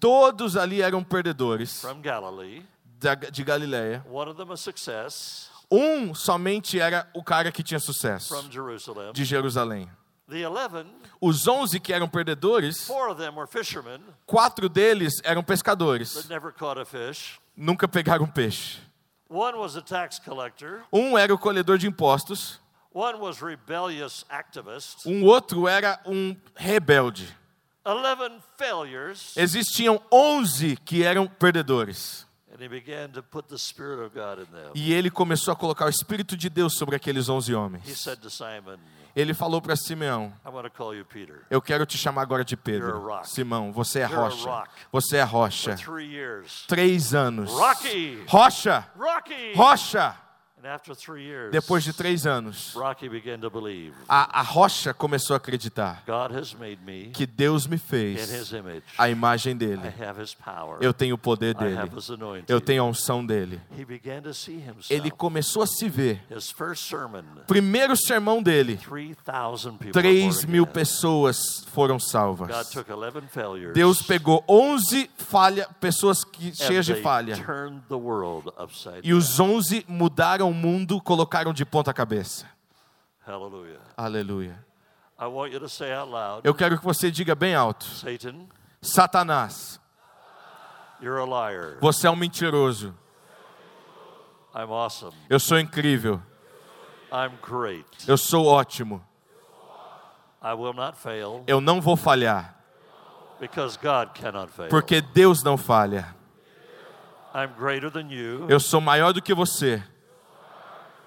[0.00, 2.64] todos ali eram perdedores from Galilee,
[3.00, 4.04] da- de Galileia.
[4.10, 9.12] one of them a success Um somente era o cara que tinha sucesso, from Jerusalem.
[9.12, 9.88] de Jerusalém.
[10.26, 10.86] The 11,
[11.20, 16.28] Os 11 que eram perdedores, four of them were fishermen quatro deles eram pescadores, that
[16.28, 17.38] never caught a fish.
[17.56, 18.78] nunca pegaram peixe.
[19.30, 20.82] One was a tax collector.
[20.92, 22.58] Um era o colhedor de impostos,
[22.94, 25.04] One was rebellious activist.
[25.06, 27.28] Um outro era um rebelde.
[27.88, 29.36] 11 failures.
[29.36, 32.26] Existiam 11 que eram perdedores.
[32.52, 34.72] And he began to put the Spirit of God in them.
[34.74, 37.98] E ele começou a colocar o Espírito de Deus sobre aqueles 11 He homens.
[38.00, 38.78] said to Simon,
[39.14, 40.32] Ele falou para Simeão.
[41.50, 43.08] Eu quero te chamar agora de Pedro.
[43.24, 44.64] Simão, você é rocha.
[44.92, 45.76] Você é rocha.
[46.66, 47.50] Três anos.
[48.28, 48.86] Rocha!
[49.54, 50.27] Rocha!
[51.50, 52.74] Depois de três anos,
[54.08, 56.02] a, a rocha começou a acreditar
[57.12, 58.52] que Deus me fez
[58.98, 59.82] a imagem dele.
[60.80, 61.78] Eu tenho o poder dele.
[62.46, 63.60] Eu tenho a unção dele.
[64.90, 66.22] Ele começou a se ver.
[67.46, 69.92] Primeiro sermão dele, 3,000 people.
[69.92, 72.70] 3 born mil pessoas foram salvas.
[72.70, 73.74] took 11 failures.
[73.74, 77.36] Deus pegou 11 falha, pessoas que, cheias de falha.
[79.02, 82.46] E os 11 mudaram o mundo, colocaram de ponta cabeça.
[83.96, 84.64] Aleluia.
[85.18, 88.46] Loud, Eu quero que você diga bem alto: Satan,
[88.80, 89.80] Satanás,
[91.80, 92.94] você é um mentiroso.
[94.54, 95.16] Awesome.
[95.28, 96.22] Eu sou incrível.
[98.06, 99.04] Eu sou ótimo.
[101.46, 102.56] Eu não vou falhar,
[104.70, 106.14] porque Deus não falha.
[108.48, 109.82] Eu sou maior do que você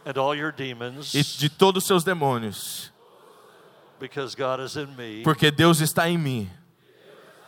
[0.05, 2.91] and all your demons e de todos os seus demônios,
[3.99, 6.49] because God is in me porque Deus está em mim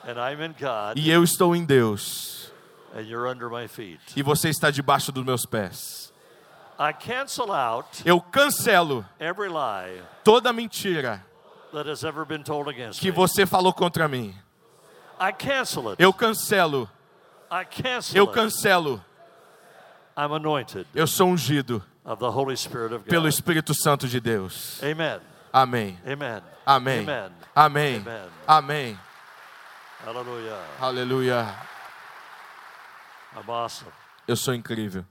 [0.05, 2.51] and I'm in God e eu estou em Deus
[2.95, 3.99] and you're under my feet.
[4.15, 6.11] e você está debaixo dos meus pés.
[6.79, 11.23] I cancel out Eu cancelo every lie toda mentira
[11.71, 14.35] that has ever been told against que você falou contra mim.
[15.19, 16.01] I cancel it.
[16.01, 16.89] Eu cancelo,
[17.51, 18.33] I cancel eu it.
[18.33, 19.03] cancelo.
[20.17, 23.09] I'm anointed Eu sou ungido of the Holy Spirit of God.
[23.09, 24.81] pelo Espírito Santo de Deus.
[24.83, 25.19] Amen.
[25.53, 25.97] Amém.
[26.05, 26.41] Amen.
[26.65, 26.99] Amém.
[27.01, 27.31] Amen.
[27.55, 27.95] Amém.
[27.97, 28.29] Amen.
[28.47, 28.99] Amém.
[30.03, 30.59] Hallelujah.
[30.79, 31.55] Aleluia.
[33.47, 33.91] Awesome.
[34.27, 35.05] Eu sou incrível.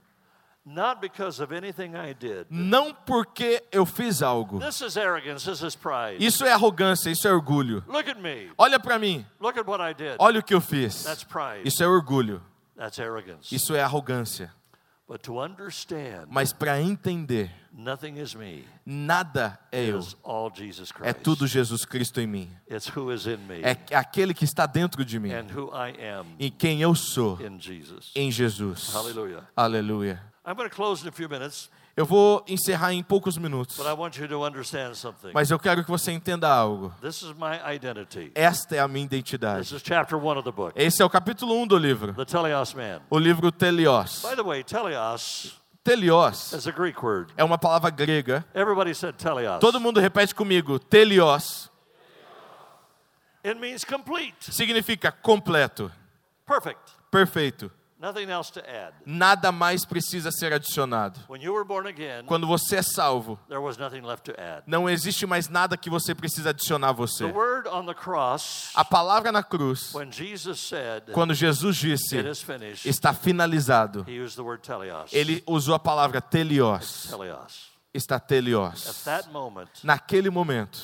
[0.65, 2.45] Not because of anything I did.
[2.49, 4.59] Não porque eu fiz algo.
[4.59, 5.45] This is arrogance.
[5.45, 6.23] This is pride.
[6.23, 7.83] Isso é arrogância, isso é orgulho.
[7.87, 8.49] Look at me.
[8.57, 9.25] Olha para mim.
[9.41, 10.15] Look at what I did.
[10.19, 11.05] Olha o que eu fiz.
[11.65, 12.41] Isso é orgulho.
[13.51, 14.53] Isso é arrogância.
[15.07, 19.99] But to understand Mas para entender, nothing is me nada é eu.
[19.99, 21.09] is all Jesus Christ.
[21.09, 22.49] É tudo Jesus Cristo em mim.
[22.71, 25.31] It's who is in me É aquele que está dentro de mim.
[25.33, 27.37] and who I am Em quem eu sou.
[27.41, 28.11] in Jesus.
[28.15, 28.93] Em Jesus.
[28.93, 29.47] Hallelujah.
[29.55, 30.23] Aleluia.
[31.95, 33.77] Eu vou encerrar em poucos minutos.
[33.77, 35.31] but I want you to understand something.
[35.33, 36.91] Mas eu quero que você entenda algo.
[37.01, 38.31] This is my identity.
[38.33, 39.75] Esta é a minha This identidade.
[39.75, 40.73] is chapter one of the book.
[40.75, 42.13] Esse é o capítulo 1 do livro.
[42.15, 43.01] The teleos man.
[43.11, 44.23] O livro Telios.
[44.27, 47.31] By the way, Telios is a Greek word.
[47.37, 48.43] é uma palavra grega.
[48.55, 49.59] Everybody said teleos.
[49.59, 50.79] Todo mundo repete comigo.
[50.79, 51.69] Telios
[53.45, 55.91] It means complete, significa completo,
[56.47, 56.79] perfect,
[57.11, 57.69] perfeito.
[59.05, 61.21] Nada mais precisa ser adicionado.
[62.27, 63.39] Quando você é salvo,
[64.67, 67.23] não existe mais nada que você precisa adicionar a você.
[68.75, 69.93] A palavra na cruz,
[71.13, 72.17] quando Jesus disse,
[72.85, 74.05] está finalizado,
[75.11, 77.09] ele usou a palavra telios.
[77.93, 79.05] Está telios.
[79.31, 80.79] moment, Naquele momento,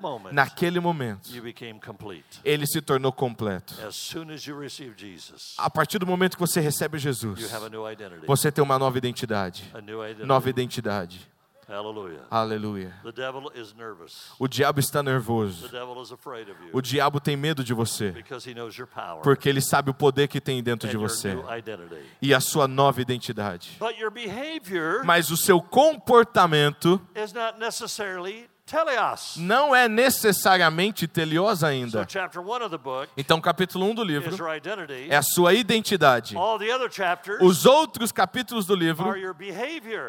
[0.00, 1.28] moment, naquele momento,
[2.44, 3.74] ele se tornou completo.
[3.84, 7.50] As soon as Jesus, A partir do momento que você recebe Jesus,
[8.26, 9.72] você tem uma nova identidade.
[10.24, 11.28] Nova identidade.
[11.68, 12.22] Hallelujah.
[12.30, 12.94] Aleluia.
[13.02, 14.30] The devil is nervous.
[14.38, 15.68] O diabo está The nervoso.
[15.68, 18.86] devil is afraid of you O diabo tem medo de você, because he knows your
[18.86, 21.36] power porque ele sabe o poder que tem dentro de você
[22.22, 23.78] e a sua nova identidade.
[25.04, 27.00] Mas o seu comportamento
[29.36, 32.06] não é necessariamente telios ainda.
[33.16, 34.36] Então, capítulo 1 do livro
[35.08, 36.34] é a sua identidade.
[37.40, 39.14] Os outros capítulos do livro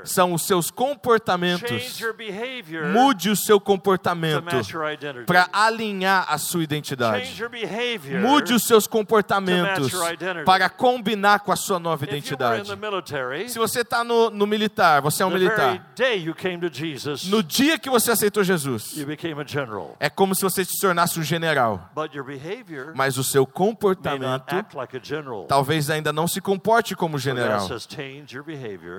[0.03, 2.01] são os seus comportamentos.
[2.93, 4.43] Mude o seu to comportamento
[5.25, 7.39] para alinhar a sua identidade.
[8.19, 9.91] Mude os seus comportamentos
[10.45, 12.67] para combinar com a sua nova identidade.
[13.47, 15.93] Se você está no, no militar, você é um militar.
[17.29, 18.95] No dia que você aceitou Jesus,
[19.99, 21.89] é como se você se tornasse um general.
[22.95, 24.99] Mas o seu comportamento like
[25.47, 27.67] talvez ainda não se comporte como general.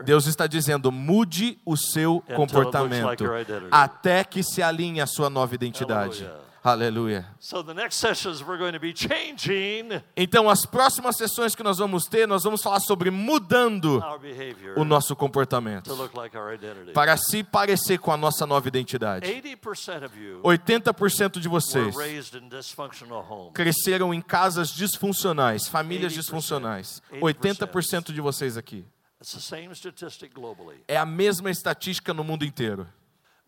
[0.05, 3.25] Deus está dizendo: mude o seu comportamento like
[3.71, 6.29] até que se alinhe a sua nova identidade.
[6.73, 7.27] Aleluia.
[7.41, 11.79] So the next sessions we're going to be changing Então, as próximas sessões que nós
[11.79, 14.03] vamos ter, nós vamos falar sobre mudando
[14.77, 15.91] o nosso comportamento
[16.93, 19.27] para se parecer com a nossa nova identidade.
[19.27, 21.95] 80% of you 80% de vocês
[23.55, 26.17] cresceram em casas disfuncionais, famílias 80%.
[26.17, 27.03] disfuncionais.
[27.13, 27.69] 80%.
[27.69, 28.85] 80% de vocês aqui.
[30.87, 32.87] É a mesma estatística no mundo inteiro.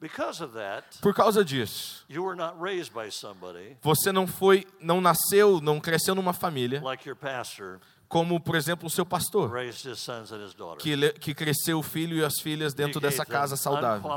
[0.01, 2.05] Because of that, Por causa disso,
[3.83, 6.83] você não foi, não nasceu, não cresceu numa família
[8.11, 9.53] como, por exemplo, o seu pastor,
[10.79, 14.11] que, que cresceu o filho e as filhas dentro dessa casa saudável.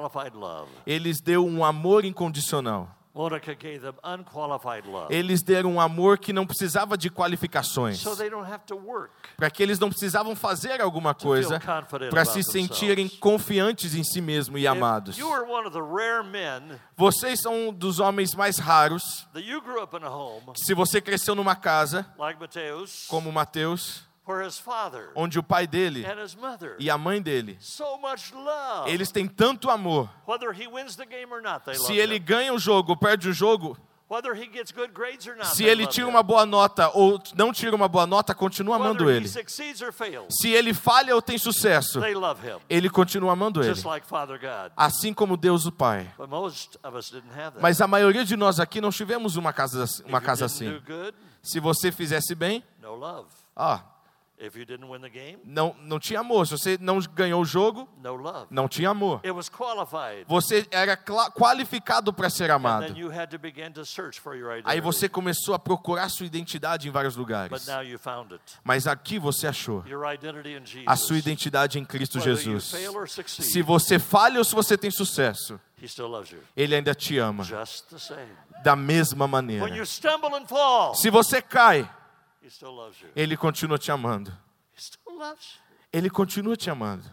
[0.87, 2.89] Eles deu um amor incondicional.
[3.15, 5.13] Monica gave them unqualified love.
[5.13, 8.03] Eles deram um amor que não precisava de qualificações,
[9.37, 11.61] para que eles não precisavam fazer alguma coisa
[12.09, 15.15] para se sentirem confiantes em si mesmo e amados.
[16.97, 19.27] Vocês são um dos homens mais raros.
[20.55, 24.07] Se você cresceu numa casa like Mateus, como Mateus,
[25.15, 26.05] onde o pai dele
[26.79, 27.57] e a mãe dele,
[28.87, 30.09] eles têm tanto amor.
[31.75, 33.77] Se ele ganha o jogo ou perde o jogo,
[35.45, 39.27] se ele tira uma boa nota ou não tira uma boa nota, continua amando ele.
[39.27, 41.99] Se ele falha ou tem sucesso,
[42.69, 43.73] ele continua amando ele.
[44.77, 46.13] Assim como Deus o Pai.
[47.59, 50.79] Mas a maioria de nós aqui não tivemos uma casa, uma casa assim.
[51.41, 53.92] Se você fizesse bem, no
[54.37, 54.41] love.
[54.41, 56.45] ó, If you didn't win the game, não, não tinha amor.
[56.47, 58.47] Se você não ganhou o jogo, no love.
[58.49, 59.19] não tinha amor.
[59.23, 60.25] It was qualified.
[60.27, 62.87] Você era qualificado para ser amado.
[62.87, 64.69] then you had to begin to search for your identity.
[64.71, 67.67] Aí você começou a procurar sua identidade em vários But lugares.
[67.67, 68.43] now you found it.
[68.63, 70.85] Mas aqui você achou Your identity in Jesus.
[70.87, 72.73] a sua identidade em Cristo Jesus.
[73.27, 76.39] Se você falha ou se você tem sucesso, He still loves you.
[76.55, 78.27] Ele ainda te ama Just the same.
[78.63, 79.67] da mesma When maneira.
[79.75, 81.89] you stumble and fall, Se você cai,
[82.43, 83.09] He still loves you.
[83.15, 84.29] Ele continua te amando.
[84.75, 85.61] He still loves
[85.93, 87.09] Ele continua te amando.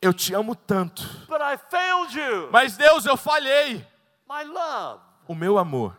[0.00, 1.02] Eu te amo tanto.
[2.50, 3.86] Mas Deus, eu falhei.
[5.28, 5.94] O meu amor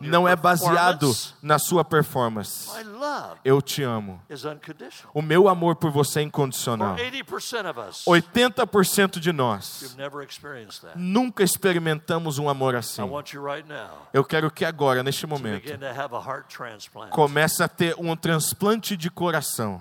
[0.00, 1.12] não é baseado
[1.42, 2.70] na sua performance.
[3.44, 4.22] Eu te amo.
[5.12, 6.94] O meu amor por você é incondicional.
[6.96, 9.96] 80% of us, 80% de nós
[10.94, 13.02] nunca experimentamos um amor assim.
[14.12, 15.68] Eu quero que agora, neste to momento,
[17.10, 19.80] comece a ter um transplante de coração.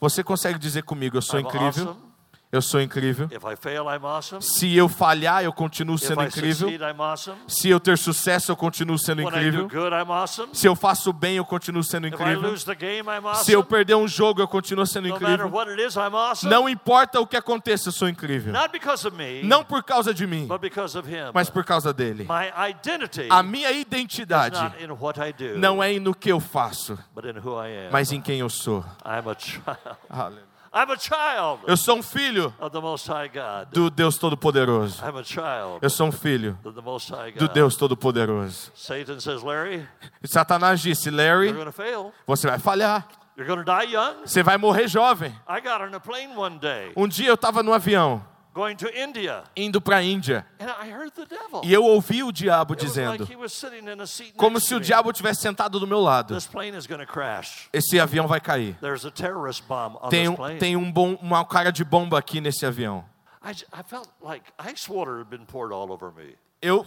[0.00, 2.09] Você, consegue dizer comigo, eu sou incrível?
[2.52, 3.26] Eu sou incrível.
[3.30, 4.42] If I fail, I'm awesome.
[4.42, 6.68] Se eu falhar, eu continuo sendo incrível.
[6.68, 7.38] succeed, awesome.
[7.46, 9.68] Se eu ter sucesso, eu continuo sendo When incrível.
[9.68, 10.48] good, awesome.
[10.52, 12.52] Se eu faço bem, eu continuo sendo If incrível.
[12.76, 13.08] game,
[13.44, 15.46] Se eu perder um jogo, eu continuo sendo No incrível.
[15.46, 16.42] is.
[16.42, 18.52] Não importa o que aconteça, eu sou incrível.
[18.52, 21.30] Not because of me, Não por causa de mim, but because of Him.
[21.32, 22.24] mas por causa dele.
[22.28, 27.62] My identity A minha identidade do, não é no que eu faço, but in who
[27.64, 27.92] I am.
[27.92, 28.80] mas em quem eu sou.
[29.04, 29.78] I'm a child.
[30.08, 30.49] Aleluia.
[30.72, 33.68] I'm a child Eu sou um filho of the Most High God.
[33.72, 35.02] do Deus Todo-Poderoso.
[35.04, 37.48] I'm a child Eu sou um filho of the Most High do.
[37.48, 38.70] Deus Todo-Poderoso.
[38.76, 39.86] Satan says, Larry,
[40.24, 41.52] Satanás disse: Larry,
[42.26, 43.08] você vai falhar.
[43.36, 44.20] You're going to die young.
[44.26, 45.34] Você vai morrer jovem.
[45.48, 48.22] I got on a plane one day Um dia eu estava no avião,
[49.56, 51.60] indo para a Índia, and I heard the devil.
[51.64, 53.26] e eu ouvi o diabo dizendo,
[54.36, 57.68] como se o diabo tivesse sentado do meu lado: This plane is going to crash.
[57.72, 58.76] esse avião vai cair.
[58.80, 62.40] There's a terrorist bomb on Tem um, tem um bom, uma cara de bomba aqui
[62.40, 63.04] nesse avião.
[66.62, 66.86] Eu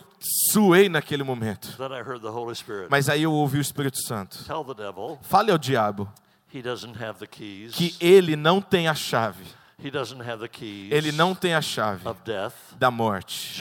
[0.52, 1.76] suei naquele momento.
[1.78, 4.46] Then I heard the Holy Spirit Mas aí eu ouvi o Espírito Santo.
[5.24, 6.12] Fale ao diabo
[6.54, 7.74] he doesn't have the keys.
[7.74, 9.44] que ele não tem a chave.
[10.92, 12.04] Ele não tem a chave
[12.78, 13.54] da morte.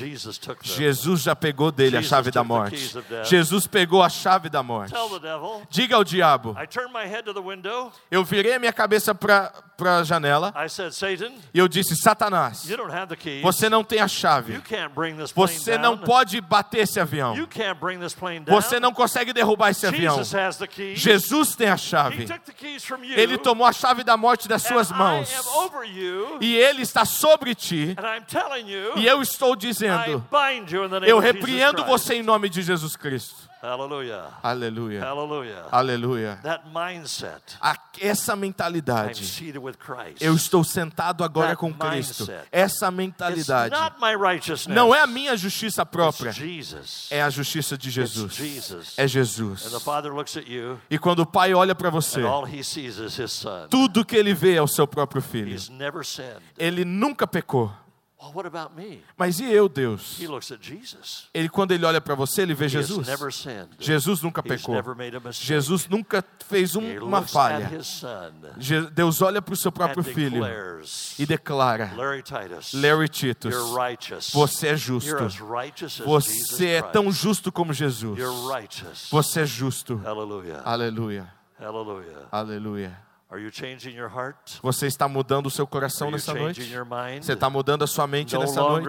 [0.75, 2.77] Jesus já pegou dele a chave da morte.
[3.25, 4.93] Jesus pegou a chave da morte.
[5.70, 6.57] Diga ao diabo.
[8.11, 9.53] Eu virei a minha cabeça para
[9.99, 10.53] a janela
[11.53, 12.64] e eu disse: Satanás,
[13.43, 14.61] você não tem a chave.
[15.35, 17.35] Você não pode bater esse avião.
[18.47, 20.16] Você não consegue derrubar esse avião.
[20.95, 22.27] Jesus tem a chave.
[23.16, 25.29] Ele tomou a chave da morte das suas mãos.
[26.41, 27.95] E ele está sobre ti.
[28.97, 30.23] E eu estou dizendo:
[31.07, 33.41] eu repreendo você em nome de Jesus Cristo.
[33.63, 34.25] Hallelujah.
[34.43, 35.01] Aleluia.
[35.01, 35.67] Hallelujah.
[35.71, 36.39] Aleluia.
[36.43, 37.41] That mindset.
[37.61, 39.25] A- Essa I'm mentalidade.
[39.25, 40.21] seated with Christ.
[40.21, 42.25] Eu estou sentado agora That com Cristo.
[42.27, 42.49] mindset.
[42.51, 44.67] Essa It's mentalidade not my righteousness.
[44.75, 47.07] não é a minha justiça própria, It's Jesus.
[47.11, 48.35] é a justiça de It's Jesus.
[48.35, 48.95] Jesus.
[48.99, 49.83] É And the Jesus.
[49.85, 53.17] Father looks at you, E quando o pai olha para você, all he sees is
[53.17, 53.69] his son.
[53.71, 55.55] tudo que ele vê é o seu próprio filho.
[55.55, 56.43] He's never sinned.
[56.59, 57.73] Ele nunca pecou.
[58.23, 59.03] Well, what about me?
[59.18, 60.16] Mas e eu, Deus?
[60.20, 61.29] He looks at Jesus.
[61.35, 63.09] Ele, quando ele olha para você, ele vê Jesus.
[63.81, 64.77] Jesus nunca pecou.
[64.77, 65.45] never made a mistake.
[65.45, 67.68] Jesus nunca fez um- uma falha.
[68.95, 70.41] Deus olha para o seu próprio filho
[71.18, 71.91] e declara:
[72.75, 73.55] Larry Titus,
[74.33, 75.11] você é justo.
[76.05, 78.20] Você é tão justo como Jesus.
[79.11, 80.01] Você é justo.
[80.05, 80.62] Aleluia.
[80.64, 82.29] Hallelujah.
[82.31, 83.12] Aleluia.
[84.62, 86.61] Você está mudando o seu coração nessa noite?
[87.24, 88.85] Você está mudando a sua mente nessa noite?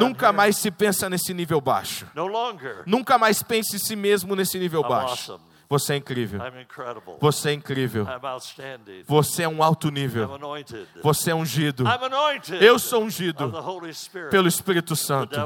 [0.00, 2.06] Nunca mais se pensa nesse nível baixo.
[2.86, 5.40] Nunca mais pense em si mesmo nesse nível baixo.
[5.70, 6.40] Você é incrível.
[7.20, 8.04] Você é incrível.
[9.06, 10.28] Você é um alto nível.
[11.00, 11.84] Você é ungido.
[12.60, 13.52] Eu sou ungido
[14.32, 15.36] pelo Espírito Santo.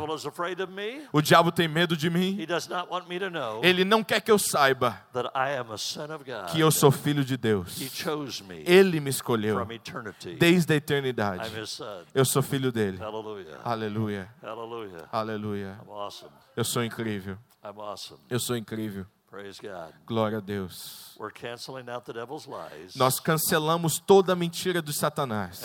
[1.12, 2.38] O diabo tem medo de mim.
[3.62, 4.98] Ele não quer que eu saiba
[6.50, 7.78] que eu sou filho de Deus.
[8.64, 9.66] Ele me escolheu
[10.38, 11.52] desde a eternidade.
[12.14, 12.98] Eu sou filho dele.
[13.62, 14.30] Aleluia.
[15.12, 15.78] Aleluia.
[15.86, 16.32] Awesome.
[16.56, 17.36] Eu sou incrível.
[18.30, 19.06] Eu sou incrível.
[19.34, 19.92] Praise God.
[20.06, 21.16] Glória a Deus.
[21.18, 25.60] We're canceling out the devil's lies Nós cancelamos toda a mentira de Satanás.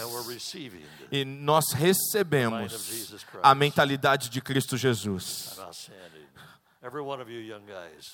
[1.11, 5.59] E nós recebemos a mentalidade de Cristo Jesus.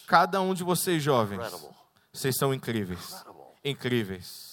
[0.05, 1.39] Cada um de vocês jovens,
[2.11, 3.23] vocês são incríveis.
[3.63, 4.44] Incríveis.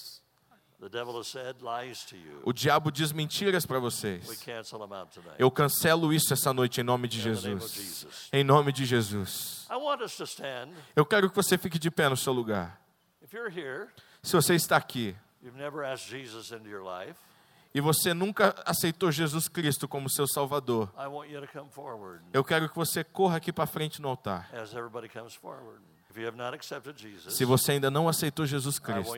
[2.43, 4.43] O diabo diz mentiras para We vocês.
[4.43, 5.35] cancel them out tonight.
[5.37, 8.29] Eu cancelo isso essa noite em nome de Jesus.
[8.31, 9.67] Em nome de Jesus.
[9.69, 10.69] I want us to stand.
[10.95, 12.79] Eu quero que você fique de pé no seu lugar.
[13.23, 13.87] If you're here,
[14.21, 17.19] Se você está aqui you've never asked Jesus into your life,
[17.75, 20.93] e você nunca aceitou Jesus Cristo como seu Salvador,
[22.31, 24.47] eu quero que você corra aqui para frente no altar.
[27.31, 29.11] Se você ainda não aceitou Jesus Cristo,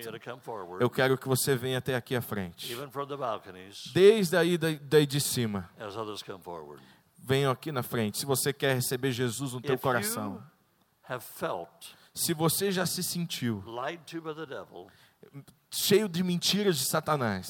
[0.82, 2.72] eu quero que você venha até aqui à frente.
[3.93, 5.70] Desde aí da- daí de cima,
[7.18, 8.18] venham aqui na frente.
[8.20, 10.43] Se você quer receber Jesus no teu coração,
[12.14, 13.62] se você já se sentiu
[15.76, 17.48] cheio de mentiras de Satanás,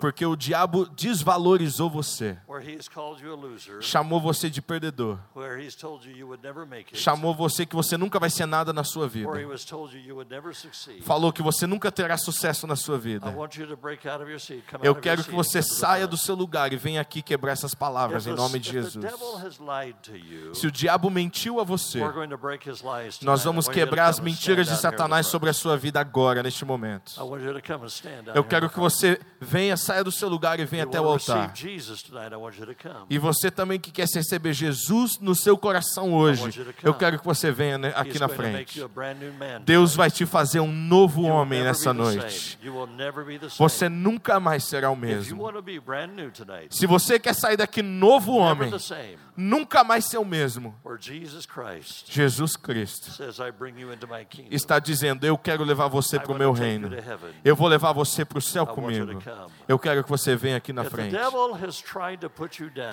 [0.00, 2.36] porque o diabo desvalorizou você,
[3.80, 5.18] chamou você de perdedor,
[6.92, 9.30] chamou você que você nunca vai ser nada na sua vida,
[11.02, 13.34] falou que você nunca terá sucesso na sua vida.
[14.82, 18.34] Eu quero que você saia do seu lugar e venha aqui quebrar essas palavras em
[18.34, 19.04] nome de Jesus.
[20.54, 22.00] Se o diabo mentiu a você,
[23.22, 27.12] nós vamos quebrar as mentiras de Satanás sobre a sua vida agora, neste momento.
[28.34, 31.52] Eu quero que você venha, saia do seu lugar e venha até o altar.
[33.08, 37.50] E você também que quer receber Jesus no seu coração hoje, eu quero que você
[37.50, 38.80] venha né, aqui na frente.
[39.64, 42.58] Deus vai te fazer um novo homem nessa noite.
[43.58, 45.42] Você nunca mais será o mesmo.
[46.70, 48.70] Se você quer sair daqui novo homem,
[49.36, 50.74] nunca mais ser o mesmo.
[52.08, 53.10] Jesus Cristo
[54.50, 56.90] está dizendo: Eu quero levar você I para o meu reino.
[57.44, 59.22] Eu vou levar você para o céu comigo.
[59.68, 61.16] Eu quero que você venha aqui na frente.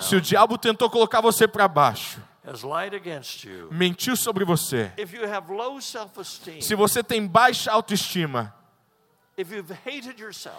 [0.00, 2.20] Se o diabo tentou colocar você para baixo,
[3.70, 4.92] mentiu sobre você,
[6.60, 8.54] se você tem baixa autoestima,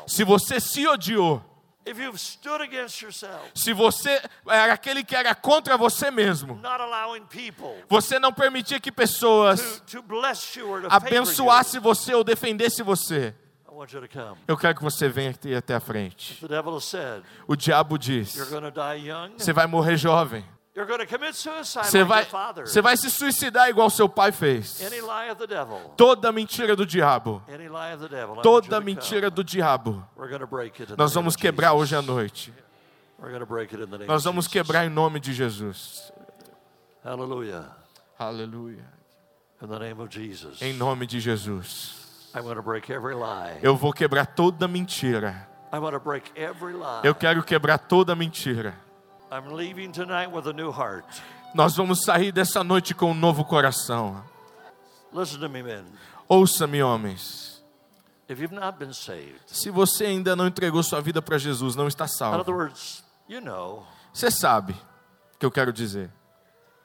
[0.07, 1.52] se você se odiou,
[1.85, 6.81] if you've stood against yourself, se você era aquele que era contra você mesmo, not
[6.81, 11.79] allowing people você não permitia que pessoas to, to bless you or to favor abençoasse
[11.79, 13.33] você ou defendesse você,
[13.67, 14.37] you, I want you to come.
[14.47, 16.39] eu quero que você venha aqui até a frente.
[16.39, 19.97] The devil has said, O diabo diz: you're going to die young, você vai morrer
[19.97, 22.25] jovem, you're going to commit suicide você vai,
[22.65, 24.79] você vai se suicidar igual seu pai fez.
[25.95, 27.41] Toda mentira do diabo,
[28.41, 30.07] toda to mentira do diabo,
[30.97, 32.53] nós vamos quebrar hoje à noite.
[34.07, 36.11] Nós vamos quebrar em nome de Jesus.
[37.03, 37.69] Hallelujah.
[38.17, 38.85] Aleluia.
[40.09, 40.61] Jesus.
[40.61, 42.31] Em nome de Jesus.
[43.61, 45.47] Eu vou quebrar toda mentira.
[47.03, 48.82] Eu quero quebrar toda mentira.
[49.33, 51.05] I'm leaving tonight with a new heart.
[51.55, 54.23] Nós vamos sair dessa noite com um novo coração.
[55.11, 55.85] Listen to me, men.
[56.29, 57.63] Ouça-me, homens.
[58.29, 61.87] If you've not been saved, Se você ainda não entregou sua vida para Jesus, não
[61.87, 62.15] está in other
[62.45, 62.51] salvo.
[62.51, 64.73] words, you know Você sabe
[65.35, 66.11] o que eu quero dizer.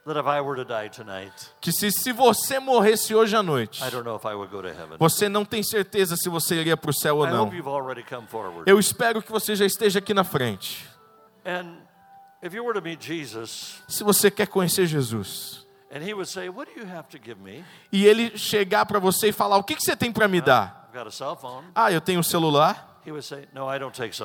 [0.06, 3.84] that if I were to die tonight, Que se, se você morresse hoje à noite,
[3.84, 4.96] I don't know if I would go to heaven.
[4.98, 7.50] você não tem certeza se você iria para o céu ou I não.
[8.64, 10.88] Eu espero que você já esteja aqui na frente.
[11.44, 11.87] And
[13.88, 17.40] Se você quer conhecer Jesus, and he would say, What do you have to give
[17.40, 17.64] me?
[17.92, 20.90] e ele chegar para você e falar: O que, que você tem para me dar?
[21.74, 22.86] Ah, eu tenho um celular.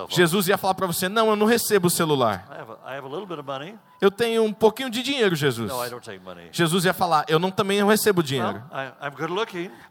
[0.09, 2.45] Jesus ia falar para você: Não, eu não recebo o celular.
[2.49, 3.77] I have, a, I have a little bit of money.
[4.01, 5.71] Eu tenho um pouquinho de dinheiro, Jesus.
[6.51, 8.61] Jesus ia falar: Eu não também não recebo dinheiro.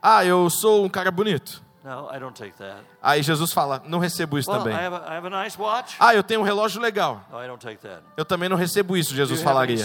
[0.00, 1.62] Ah, eu sou um cara bonito.
[1.84, 2.80] No, I don't take that.
[3.02, 4.76] Aí Jesus fala: Não recebo isso Well, também.
[4.78, 5.96] I have, a, I have a nice watch.
[5.98, 7.24] Ah, eu tenho um relógio legal.
[7.30, 8.02] No, I don't take that.
[8.16, 9.84] Eu também não recebo isso, Jesus falaria.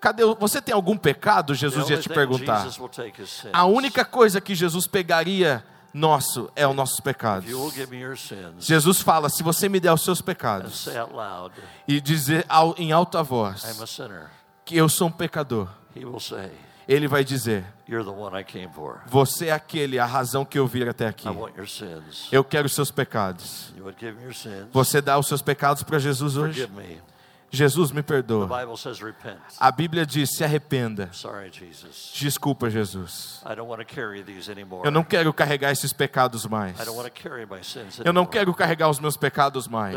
[0.00, 0.24] Cadê?
[0.24, 1.54] o- Você tem algum pecado?
[1.54, 2.66] Jesus ia te perguntar.
[3.52, 5.64] A única coisa que Jesus pegaria
[5.94, 10.88] nosso é me your sins Jesus fala: se você me der os seus pecados
[11.86, 12.44] e dizer
[12.76, 13.64] em alta voz
[14.64, 15.68] que eu sou um pecador,
[16.92, 19.00] ele vai dizer: You're the one I came for.
[19.06, 21.26] você é aquele, a razão que eu vim até aqui.
[22.30, 23.72] Eu quero os seus pecados.
[24.72, 26.68] Você dá os seus pecados para Jesus hoje?
[27.54, 28.48] Jesus me perdoa.
[29.60, 31.10] A Bíblia diz: se arrependa.
[32.14, 33.42] Desculpa, Jesus.
[34.82, 36.76] Eu não quero carregar esses pecados mais.
[38.02, 39.94] Eu não quero carregar os meus pecados mais.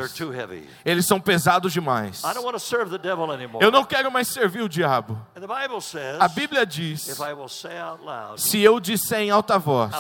[0.84, 2.22] Eles são pesados demais.
[3.62, 5.18] Eu não quero mais servir o diabo.
[6.20, 7.18] A Bíblia diz:
[8.36, 9.92] se eu disser em alta voz,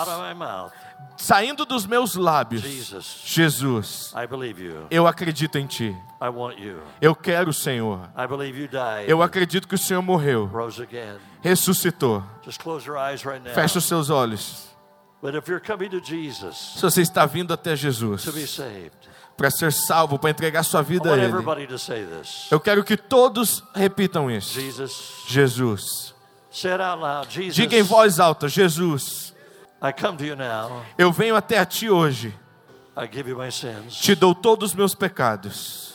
[1.17, 4.87] saindo dos meus lábios, Jesus, Jesus, I believe you.
[4.89, 5.95] eu acredito em Ti.
[7.01, 8.09] Eu quero o Senhor.
[9.07, 11.17] Eu acredito que o Senhor morreu, rose again.
[11.41, 12.23] ressuscitou.
[12.43, 13.53] Just close your eyes right now.
[13.53, 14.75] Feche os seus olhos.
[15.21, 18.27] But if you're coming to Jesus Se você está vindo até Jesus
[19.35, 21.33] para ser salvo, para entregar sua vida a Ele,
[22.51, 24.53] eu quero que todos repitam isso.
[24.53, 26.13] Jesus, Jesus.
[26.51, 27.27] say it out loud.
[27.29, 29.24] Jesus, Diga em voz alta: Jesus,
[30.97, 32.33] eu venho até a Ti hoje.
[32.97, 33.99] I give you my sins.
[33.99, 35.93] Te dou todos os meus pecados.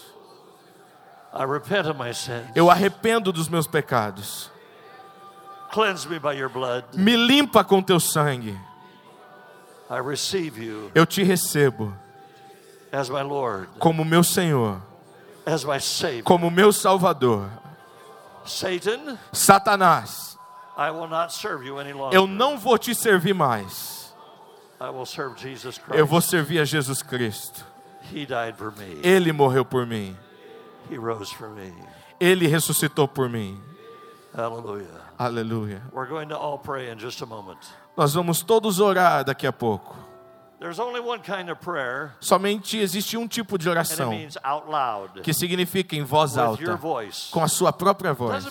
[1.32, 2.50] I repent of my sins.
[2.54, 4.50] Eu arrependo dos meus pecados.
[6.94, 8.58] Me limpa com teu sangue.
[9.90, 11.92] I receive you Eu te recebo
[12.92, 14.80] as my Lord, como meu Senhor,
[16.24, 17.48] como meu Salvador.
[18.44, 20.29] Satan, Satanás,
[22.12, 24.14] eu não vou te servir mais.
[24.80, 25.98] I will serve Jesus Christ.
[25.98, 27.62] Eu vou servir a Jesus Cristo.
[28.10, 28.98] He died for me.
[29.02, 30.16] Ele morreu por mim.
[30.90, 31.72] He rose for me.
[32.18, 33.60] Ele ressuscitou por mim.
[34.34, 35.02] Hallelujah.
[35.18, 35.82] Aleluia.
[35.92, 37.58] We're going to all pray in just a moment.
[37.94, 39.94] Nós vamos todos orar daqui a pouco.
[42.20, 46.36] Somente existe um tipo de and it oração means out loud que significa em voz
[46.36, 47.30] alta, voice.
[47.30, 48.44] com a sua própria voz.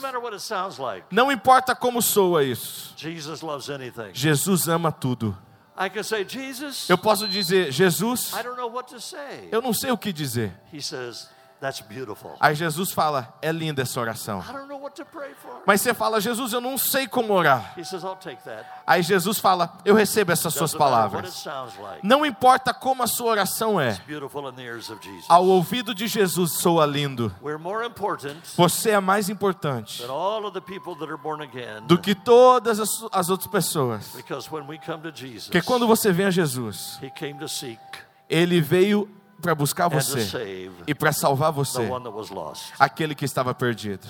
[1.12, 2.94] Não importa como soa isso.
[2.98, 4.10] Jesus loves anything.
[4.14, 5.38] Jesus ama tudo.
[5.82, 9.48] I can say, Jesus, Eu posso dizer, Jesus, I don't know what to say.
[9.50, 10.52] eu não sei o que dizer.
[11.60, 12.32] That's beautiful.
[12.40, 14.40] Aí Jesus fala, é linda essa oração.
[14.40, 15.62] I don't know what to pray for.
[15.66, 17.74] Mas você fala, Jesus, eu não sei como orar.
[17.78, 18.66] He says, I'll take that.
[18.88, 21.34] Aí Jesus fala, eu recebo essas suas palavras.
[21.34, 22.00] sounds like.
[22.02, 25.26] Não importa como a sua oração é, It's beautiful in the ears of Jesus.
[25.28, 27.30] ao ouvido de Jesus soa lindo.
[27.42, 31.44] We're more important Você é mais importante than all of the people that are born
[31.44, 31.86] again.
[31.88, 34.14] do que todas as, as outras pessoas.
[34.16, 37.50] Because when we come to Jesus, Porque quando você vem a Jesus, He came to
[37.50, 37.80] seek
[38.30, 39.10] Ele veio
[39.42, 41.90] para buscar você e para salvar você,
[42.78, 44.08] aquele que estava perdido.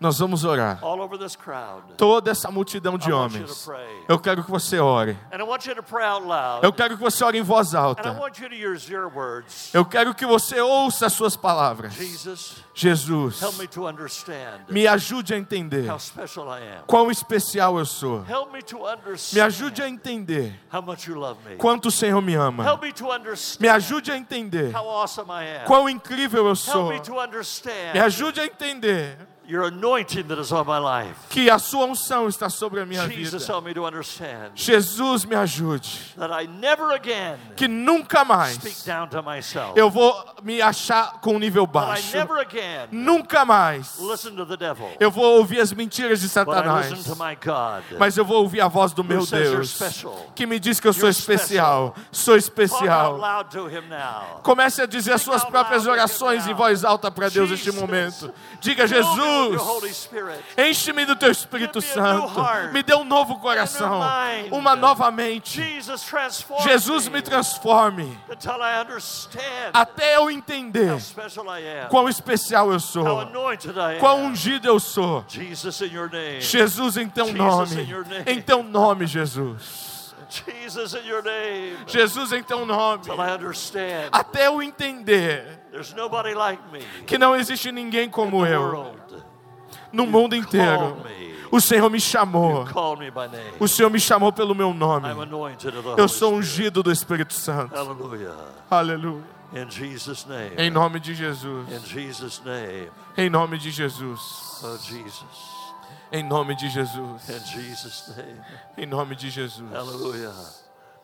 [0.00, 0.80] Nós vamos orar.
[1.96, 3.68] Toda essa multidão de homens.
[4.08, 5.16] Eu quero que você ore.
[6.62, 8.16] Eu quero que você ore em voz alta.
[9.72, 11.94] Eu quero que você ouça as suas palavras.
[12.74, 13.40] Jesus,
[14.68, 15.88] me ajude a entender
[16.86, 18.24] quão especial eu sou.
[19.32, 20.60] Me ajude a entender
[21.58, 22.64] quanto o Senhor me ama.
[23.60, 24.70] Me ajude a entender
[25.30, 25.64] I am.
[25.66, 26.92] quão incrível eu sou.
[27.92, 29.16] me ajude a entender
[29.48, 31.14] your anointing that is on my life.
[31.30, 33.52] que a sua unção está sobre a minha Jesus, vida.
[33.52, 35.86] help me to understand Jesus, me ajude
[36.18, 39.72] that I never again que nunca speak mais down to myself.
[39.76, 42.16] eu vou me achar com um nível That I baixo.
[42.16, 44.88] never again Nunca mais listen to the devil.
[44.98, 46.90] eu vou ouvir as mentiras de But I Satanás.
[46.90, 47.84] listen to my God.
[47.98, 50.32] Mas eu vou ouvir a voz do meu you're Deus, special.
[50.34, 53.20] que me diz que eu sou especial, sou especial.
[54.42, 57.80] Comece a dizer as suas próprias orações em voz alta para Deus neste Jesus.
[57.80, 58.32] momento.
[58.60, 58.98] Diga, Fill
[59.52, 60.08] Jesus,
[60.56, 62.32] enche-me do teu Espírito Santo,
[62.72, 64.00] me dê um novo coração,
[64.52, 65.62] uma nova mente.
[66.62, 68.18] Jesus, me me transforme.
[69.72, 70.96] até eu entender
[71.88, 73.04] quão especial eu sou,
[73.98, 75.24] quão ungido eu sou.
[76.40, 77.88] Jesus, em teu nome,
[78.26, 79.96] em teu nome, Jesus.
[80.28, 81.76] Jesus, in your name.
[81.86, 83.04] Jesus, em teu nome.
[84.10, 85.60] Até eu entender
[86.34, 86.60] like
[87.06, 88.96] que não existe ninguém in como eu.
[89.96, 90.96] No mundo inteiro.
[91.50, 92.66] O Senhor me chamou.
[93.58, 95.08] O Senhor me chamou pelo meu nome.
[95.96, 97.74] Eu sou ungido do Espírito Santo.
[98.70, 99.24] Aleluia.
[100.58, 101.68] Em nome de Jesus.
[101.70, 102.42] In Jesus'.
[103.16, 104.60] Em nome de Jesus.
[104.62, 104.76] Oh.
[106.12, 107.22] Em nome de Jesus.
[108.76, 109.72] Em nome de Jesus.
[109.72, 110.32] Hallelujah.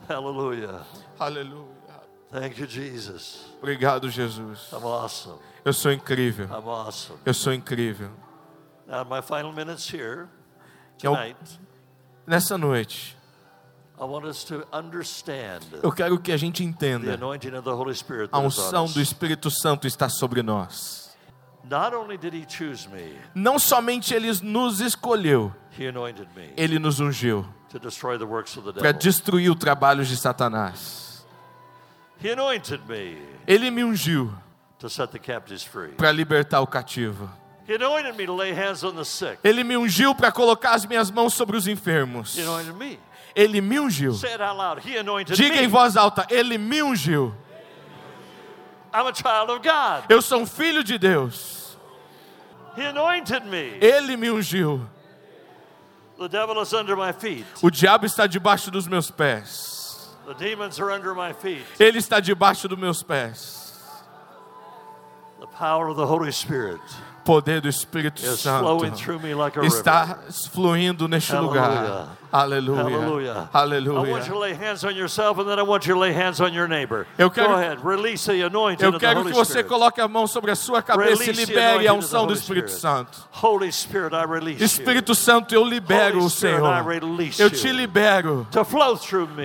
[0.09, 0.80] Hallelujah.
[1.18, 1.82] Aleluia.
[2.32, 3.45] Thank you, Jesus.
[3.59, 4.72] Obrigado, Jesus.
[4.72, 5.38] I'm awesome.
[5.64, 6.47] Eu sou incrível.
[6.47, 7.18] I'm awesome.
[7.24, 8.11] Eu sou incrível.
[8.87, 10.28] Now, my final minutes here
[11.03, 11.37] Eu- tonight,
[12.26, 13.16] Nessa noite,
[14.01, 17.14] I want us to understand eu quero que a gente the entenda.
[17.14, 18.95] anointing of the Holy Spirit A that is on unção us.
[18.95, 21.11] do Espírito Santo está sobre nós.
[21.68, 26.78] Not only did He choose me, Não somente Ele nos escolheu, He anointed me Ele
[26.78, 28.99] nos ungiu to destroy the works of the para devil.
[29.01, 31.24] destruir o trabalho de Satanás.
[32.22, 33.16] He anointed me
[33.47, 34.33] Ele me ungiu
[34.78, 35.93] to set the captives free.
[35.93, 37.30] para libertar o cativo.
[39.42, 42.36] Ele me ungiu para colocar as minhas mãos sobre os enfermos.
[43.34, 44.12] Ele me ungiu.
[45.34, 47.34] Diga em voz alta: Ele me ungiu.
[48.94, 50.04] I'm a child of God.
[50.10, 51.78] Eu sou um filho de Deus.
[53.80, 54.86] Ele me ungiu.
[56.18, 57.46] The devil is under my feet.
[57.62, 60.14] O diabo está debaixo dos meus pés.
[60.26, 61.64] The demons are under my feet.
[61.80, 63.72] Ele está debaixo dos meus pés.
[67.24, 68.64] Poder do Espírito Santo
[69.68, 70.18] está
[70.52, 72.08] fluindo neste lugar.
[72.32, 73.48] Aleluia.
[73.52, 74.00] Aleluia.
[74.24, 76.66] to lay hands on yourself and then I want you to lay hands on your
[76.66, 77.06] neighbor.
[77.18, 77.52] Eu quero-
[78.86, 81.86] Eu quero que você coloque a mão sobre a sua cabeça e Release the libere
[81.88, 82.70] a unção do Espírito.
[82.72, 83.18] Santo.
[84.64, 86.60] Espírito Santo, eu libero o Senhor.
[87.38, 88.46] Eu te libero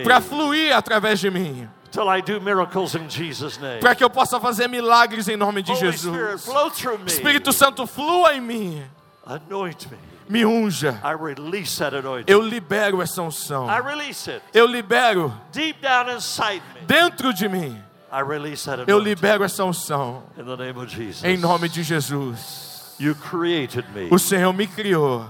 [0.04, 3.80] para fluir através de mim, till I do miracles in Jesus' name.
[3.80, 6.44] para que eu possa fazer milagres em nome de Jesus.
[6.46, 7.08] flow through me.
[7.08, 8.84] Espírito Santo, flua em mim,
[9.26, 9.98] Anoint me.
[10.30, 11.00] me unja.
[11.04, 12.32] I release that anointing.
[12.32, 13.68] Eu libero essa unção.
[13.70, 16.82] I release it Eu libero deep down inside me.
[16.86, 17.82] dentro de mim.
[18.12, 21.24] I release that Eu libero essa unção in the name of Jesus.
[21.26, 22.67] em nome de Jesus.
[23.00, 25.30] You created me O Senhor me criou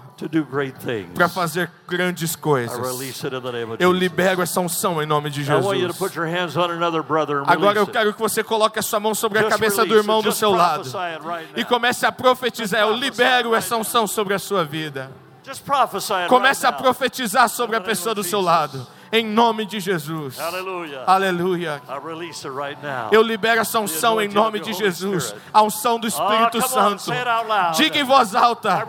[1.13, 2.79] para fazer grandes coisas.
[3.77, 5.99] Eu libero essa unção em nome de Jesus.
[7.45, 10.31] Agora eu quero que você coloque a sua mão sobre a cabeça do irmão do
[10.31, 10.89] seu lado
[11.55, 12.81] e comece a profetizar.
[12.81, 15.11] Eu libero essa unção sobre a sua vida.
[16.27, 18.87] Comece a profetizar sobre a pessoa do seu lado.
[19.11, 20.39] Em nome de Jesus.
[21.05, 21.81] Aleluia.
[22.81, 23.09] Now.
[23.11, 25.33] Eu libero essa unção em nome de Jesus.
[25.53, 27.11] A unção do Espírito Santo.
[27.75, 28.85] Diga em voz alta.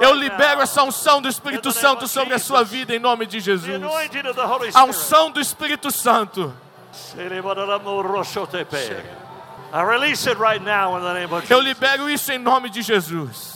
[0.00, 3.82] Eu libero essa unção do Espírito Santo sobre a sua vida em nome de Jesus.
[4.74, 6.54] A unção do Espírito Santo.
[11.50, 13.55] Eu libero isso em nome de Jesus.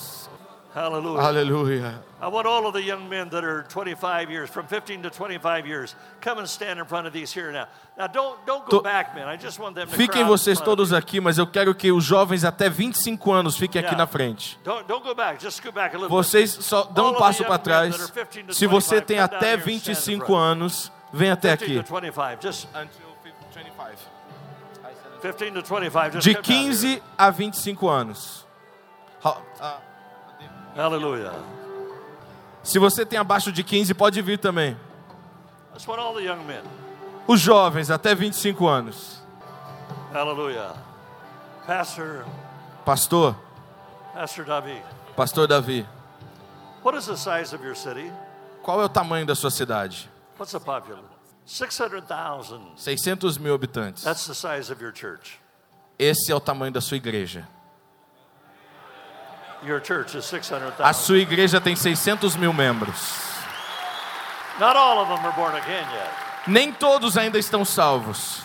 [0.73, 1.21] Hallelujah.
[1.21, 1.95] Aleluia.
[2.23, 5.67] I want all of the young men that are 25 years, from 15 to 25
[5.67, 7.67] years, come and stand in front of these here now.
[7.99, 9.27] Now don't don't go To- back, man.
[9.29, 12.45] I just want them to Fiquem vocês todos aqui, mas eu quero que os jovens
[12.45, 13.99] até 25 anos fiquem aqui Yeah.
[13.99, 14.59] na frente.
[14.63, 15.43] Don't don't go back.
[15.43, 16.65] Just scoot back a little Vocês bit.
[16.65, 17.97] só dão All um passo para trás.
[17.97, 20.39] that are 15 to Se você 25, tem até here and stand in 25 front.
[20.41, 21.83] anos, vem até 15 aqui.
[21.89, 22.43] to 25.
[22.43, 22.69] Just
[25.21, 26.13] 15 to 25.
[26.13, 26.69] Just De come down here.
[26.71, 28.47] 15 a 25 anos.
[29.25, 29.37] Ha-
[30.77, 31.35] Hallelujah.
[32.63, 34.77] Se você tem abaixo de 15, pode vir também.
[37.27, 39.23] Os jovens até 25 anos.
[40.13, 40.75] Hallelujah.
[41.67, 42.25] Pastor,
[42.85, 43.37] Pastor,
[44.13, 44.83] Pastor David,
[45.17, 45.87] Pastor Davi,
[46.83, 48.11] what is the size of your city?
[48.63, 50.11] qual é o tamanho da sua cidade?
[50.39, 50.61] What's the?
[51.47, 52.61] 600,000.
[52.77, 54.05] 600 mil habitantes.
[54.05, 55.39] That's the size of your church.
[55.99, 57.47] Esse é o tamanho da sua igreja.
[59.63, 60.95] Your church is A 600,000.
[60.95, 63.29] sua igreja tem 600 mil membros.
[64.59, 66.11] Not all of them are born again yet.
[66.47, 68.43] Nem todos ainda estão salvos.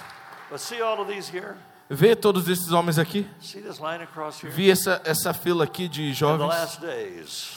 [1.87, 3.27] Vê todos esses homens aqui?
[4.43, 6.79] Vi essa, essa fila aqui de jovens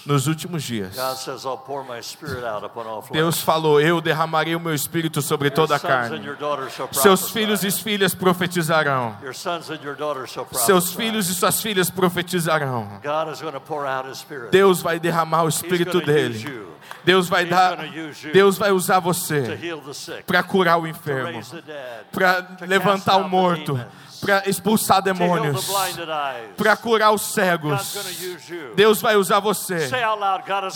[0.05, 0.97] nos últimos dias.
[3.11, 6.21] Deus falou: Eu derramarei o meu espírito sobre toda a carne.
[6.93, 9.17] Seus filhos e filhas profetizarão.
[10.53, 13.01] Seus filhos e suas filhas profetizarão.
[14.51, 16.69] Deus vai derramar o espírito dele.
[17.03, 17.79] Deus vai dar.
[18.31, 19.59] Deus vai usar você
[20.27, 21.41] para curar o enfermo,
[22.13, 23.79] para levantar o morto,
[24.21, 25.69] para expulsar demônios,
[26.57, 27.97] para curar os cegos.
[28.75, 29.91] Deus vai usar você.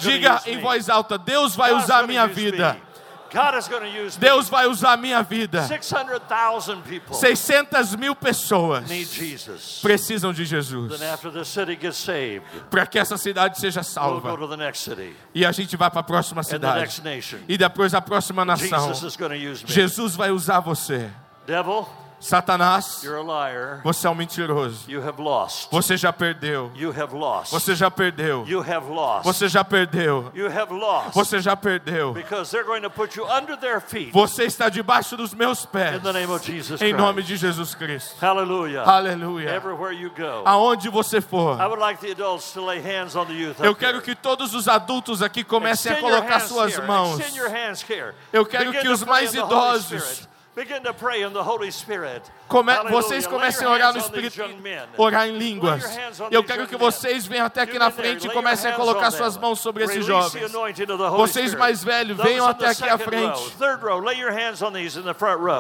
[0.01, 2.77] Diga em voz alta: Deus vai usar a minha vida.
[4.19, 5.67] Deus vai usar a minha vida.
[5.67, 8.85] 600,000 people 600 mil pessoas
[9.81, 11.01] precisam de Jesus
[12.71, 14.37] para que essa cidade seja salva.
[15.35, 17.03] E a gente vai para a próxima cidade.
[17.49, 18.93] E depois a próxima nação.
[19.65, 21.11] Jesus vai usar você.
[21.47, 21.89] Devil,
[22.23, 23.05] Satanás,
[23.83, 24.89] você é um mentiroso.
[24.89, 25.69] You have lost.
[25.73, 26.71] Você já perdeu.
[26.77, 27.51] You have lost.
[27.51, 28.47] Você já perdeu.
[28.47, 29.25] You have lost.
[29.25, 30.33] Você já perdeu.
[31.13, 32.13] Você já perdeu.
[32.13, 35.97] Because they're going to put you under their feet Você está debaixo dos meus pés.
[35.97, 38.15] in the name of Jesus Em nome de Jesus Cristo.
[38.25, 38.85] Aleluia.
[40.17, 40.43] Go.
[40.45, 41.61] Aonde você for.
[41.61, 43.57] I would like the adults to lay hands on the youth.
[43.59, 47.21] Eu quero que todos os adultos aqui comecem a colocar suas mãos.
[48.33, 50.69] Eu quero que os mais idosos Spirit.
[50.69, 52.23] Begin to pray in the Holy Spirit.
[52.47, 54.43] Come- vocês comecem a orar no Espírito,
[54.99, 55.83] orar em línguas.
[56.31, 59.61] Eu quero que vocês venham até aqui na frente e comecem a colocar suas mãos
[59.61, 60.53] sobre esses jovens.
[61.17, 63.41] Vocês mais velhos, venham até aqui à frente.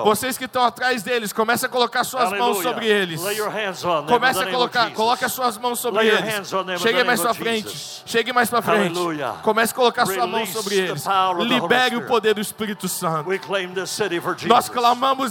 [0.04, 3.22] Vocês que estão atrás deles, comecem a colocar suas mãos sobre eles.
[3.22, 6.06] Lay your hands on them in the Comece a colocar, coloque as suas mãos sobre
[6.06, 6.34] eles.
[6.34, 7.70] hands on them in the Chegue name mais para frente.
[7.70, 8.02] Jesus.
[8.04, 8.98] Chegue mais para frente.
[9.42, 11.04] Comece a colocar sua mão sobre eles.
[11.38, 13.30] Libere o poder do Espírito Santo.
[14.46, 14.81] Nós clamamos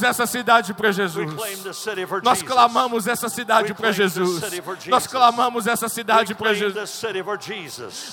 [0.04, 1.34] essa cidade para Jesus.
[2.24, 4.42] Nós clamamos essa cidade para Jesus.
[4.88, 7.04] Nós clamamos essa cidade para Jesus.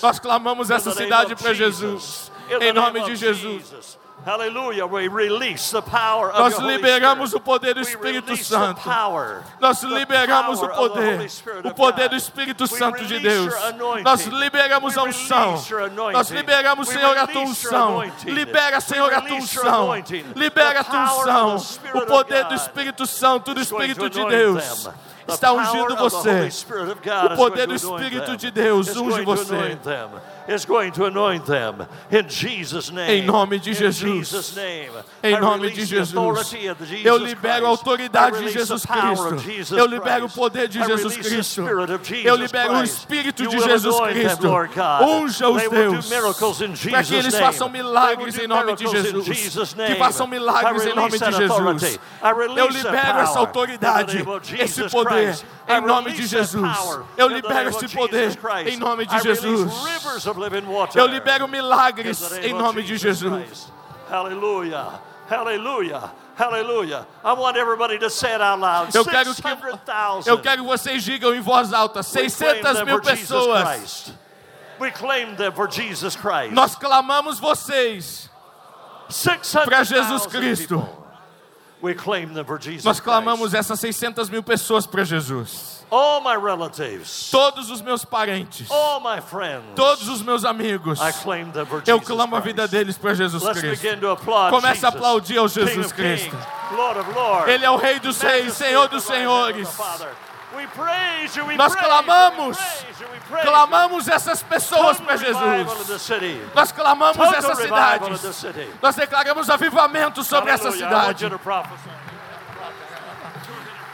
[0.03, 2.33] Nós clamamos essa cidade para Jesus.
[2.61, 3.99] Em nome de Jesus.
[4.19, 4.29] Jesus.
[4.29, 4.87] Hallelujah.
[4.87, 7.37] We release the power of Nós liberamos Spirit.
[7.37, 8.81] o poder do Espírito Santo.
[9.61, 11.31] Nós liberamos o poder,
[11.65, 13.55] o poder do Espírito Santo de Deus.
[14.05, 15.63] Nós liberamos a unção.
[16.13, 18.03] Nós liberamos, Senhor, a tua unção.
[18.25, 19.95] Libera, Senhor, a tua unção.
[20.35, 21.01] Libera a tua
[21.55, 21.57] unção.
[21.95, 24.89] O poder do Espírito Santo, do Espírito to de Deus.
[25.29, 26.49] Está ungindo você.
[27.33, 29.79] O poder do Espírito de Deus unge você.
[30.49, 31.87] Is going to anoint them.
[32.11, 33.11] In Jesus' name.
[33.11, 34.57] Em nome de Jesus.
[35.23, 36.55] Em nome de Jesus.
[37.05, 39.77] Eu libero a autoridade de Jesus Cristo.
[39.77, 41.63] Eu libero o poder de Jesus Cristo.
[42.25, 42.83] Eu libero o.
[42.83, 44.49] Espírito de Jesus Cristo.
[44.49, 45.09] Lord God.
[45.09, 46.91] Unja os They will do Deus.
[46.91, 49.75] Para que eles façam milagres em nome de Jesus.
[49.75, 51.33] Que façam milagres em nome de.
[51.33, 51.99] Jesus.
[52.57, 54.25] Eu libero essa autoridade,
[54.59, 55.39] esse poder,
[55.69, 57.01] em nome de Jesus.
[57.17, 59.73] Eu libero esse poder, em nome de Jesus.
[60.95, 63.73] Eu libero milagres em nome de Jesus.
[64.11, 65.01] Hallelujah.
[65.29, 66.11] Hallelujah.
[66.39, 67.07] Hallelujah.
[67.25, 68.95] I want everybody to say it out loud.
[68.95, 70.23] Eu quero que 600,000.
[70.27, 74.13] eu quero que vocês digam em voz alta, We claim 600 them mil pessoas.
[74.79, 76.53] We claim them for Jesus Christ.
[76.53, 78.31] Nós clamamos vocês
[79.09, 80.89] 600,000 para Jesus Cristo.
[82.85, 85.78] Nós clamamos essas 600 mil pessoas para Jesus.
[85.91, 91.01] All my relatives, Todos os meus parentes, all my friends, todos os meus amigos.
[91.01, 93.83] I claim them for Eu clamo a vida deles para Jesus Let's Cristo.
[93.83, 96.31] begin to applaud Comece a aplaudir ao King Jesus of Cristo.
[96.31, 99.69] Kings, Lord of Lords, Ele é o Rei dos Reis, Senhor dos Senhores.
[101.57, 102.59] Nós clamamos.
[103.43, 106.01] Clamamos essas pessoas para Jesus.
[106.55, 108.45] Nós clamamos essas cidades.
[108.81, 111.31] Nós declaramos avivamento sobre essa cidade.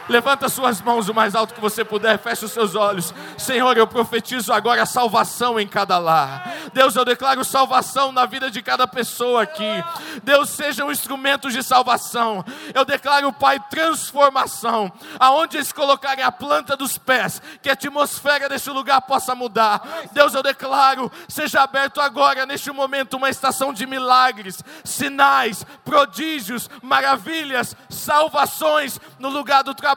[0.07, 3.13] Levanta suas mãos o mais alto que você puder, feche os seus olhos.
[3.37, 6.53] Senhor, eu profetizo agora salvação em cada lar.
[6.73, 9.83] Deus, eu declaro salvação na vida de cada pessoa aqui.
[10.23, 12.45] Deus, seja um instrumento de salvação.
[12.73, 14.91] Eu declaro, Pai, transformação.
[15.19, 19.81] Aonde eles colocarem a planta dos pés, que a atmosfera deste lugar possa mudar.
[20.11, 27.75] Deus, eu declaro, seja aberto agora, neste momento, uma estação de milagres, sinais, prodígios, maravilhas,
[27.89, 29.94] salvações no lugar do trabalho,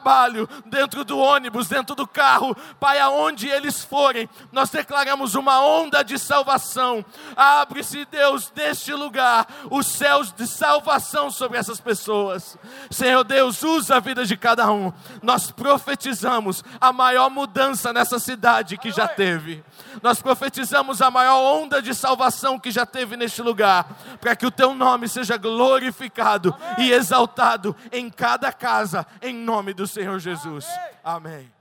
[0.65, 6.17] dentro do ônibus, dentro do carro, Pai, aonde eles forem, nós declaramos uma onda de
[6.17, 7.03] salvação.
[7.35, 12.57] Abre-se, Deus, neste lugar, os céus de salvação sobre essas pessoas.
[12.89, 14.91] Senhor Deus, usa a vida de cada um.
[15.21, 19.63] Nós profetizamos a maior mudança nessa cidade que já teve.
[20.01, 23.85] Nós profetizamos a maior onda de salvação que já teve neste lugar,
[24.21, 29.87] para que o teu nome seja glorificado e exaltado em cada casa, em nome do
[29.89, 30.67] Senhor Jesus.
[31.03, 31.58] Amém.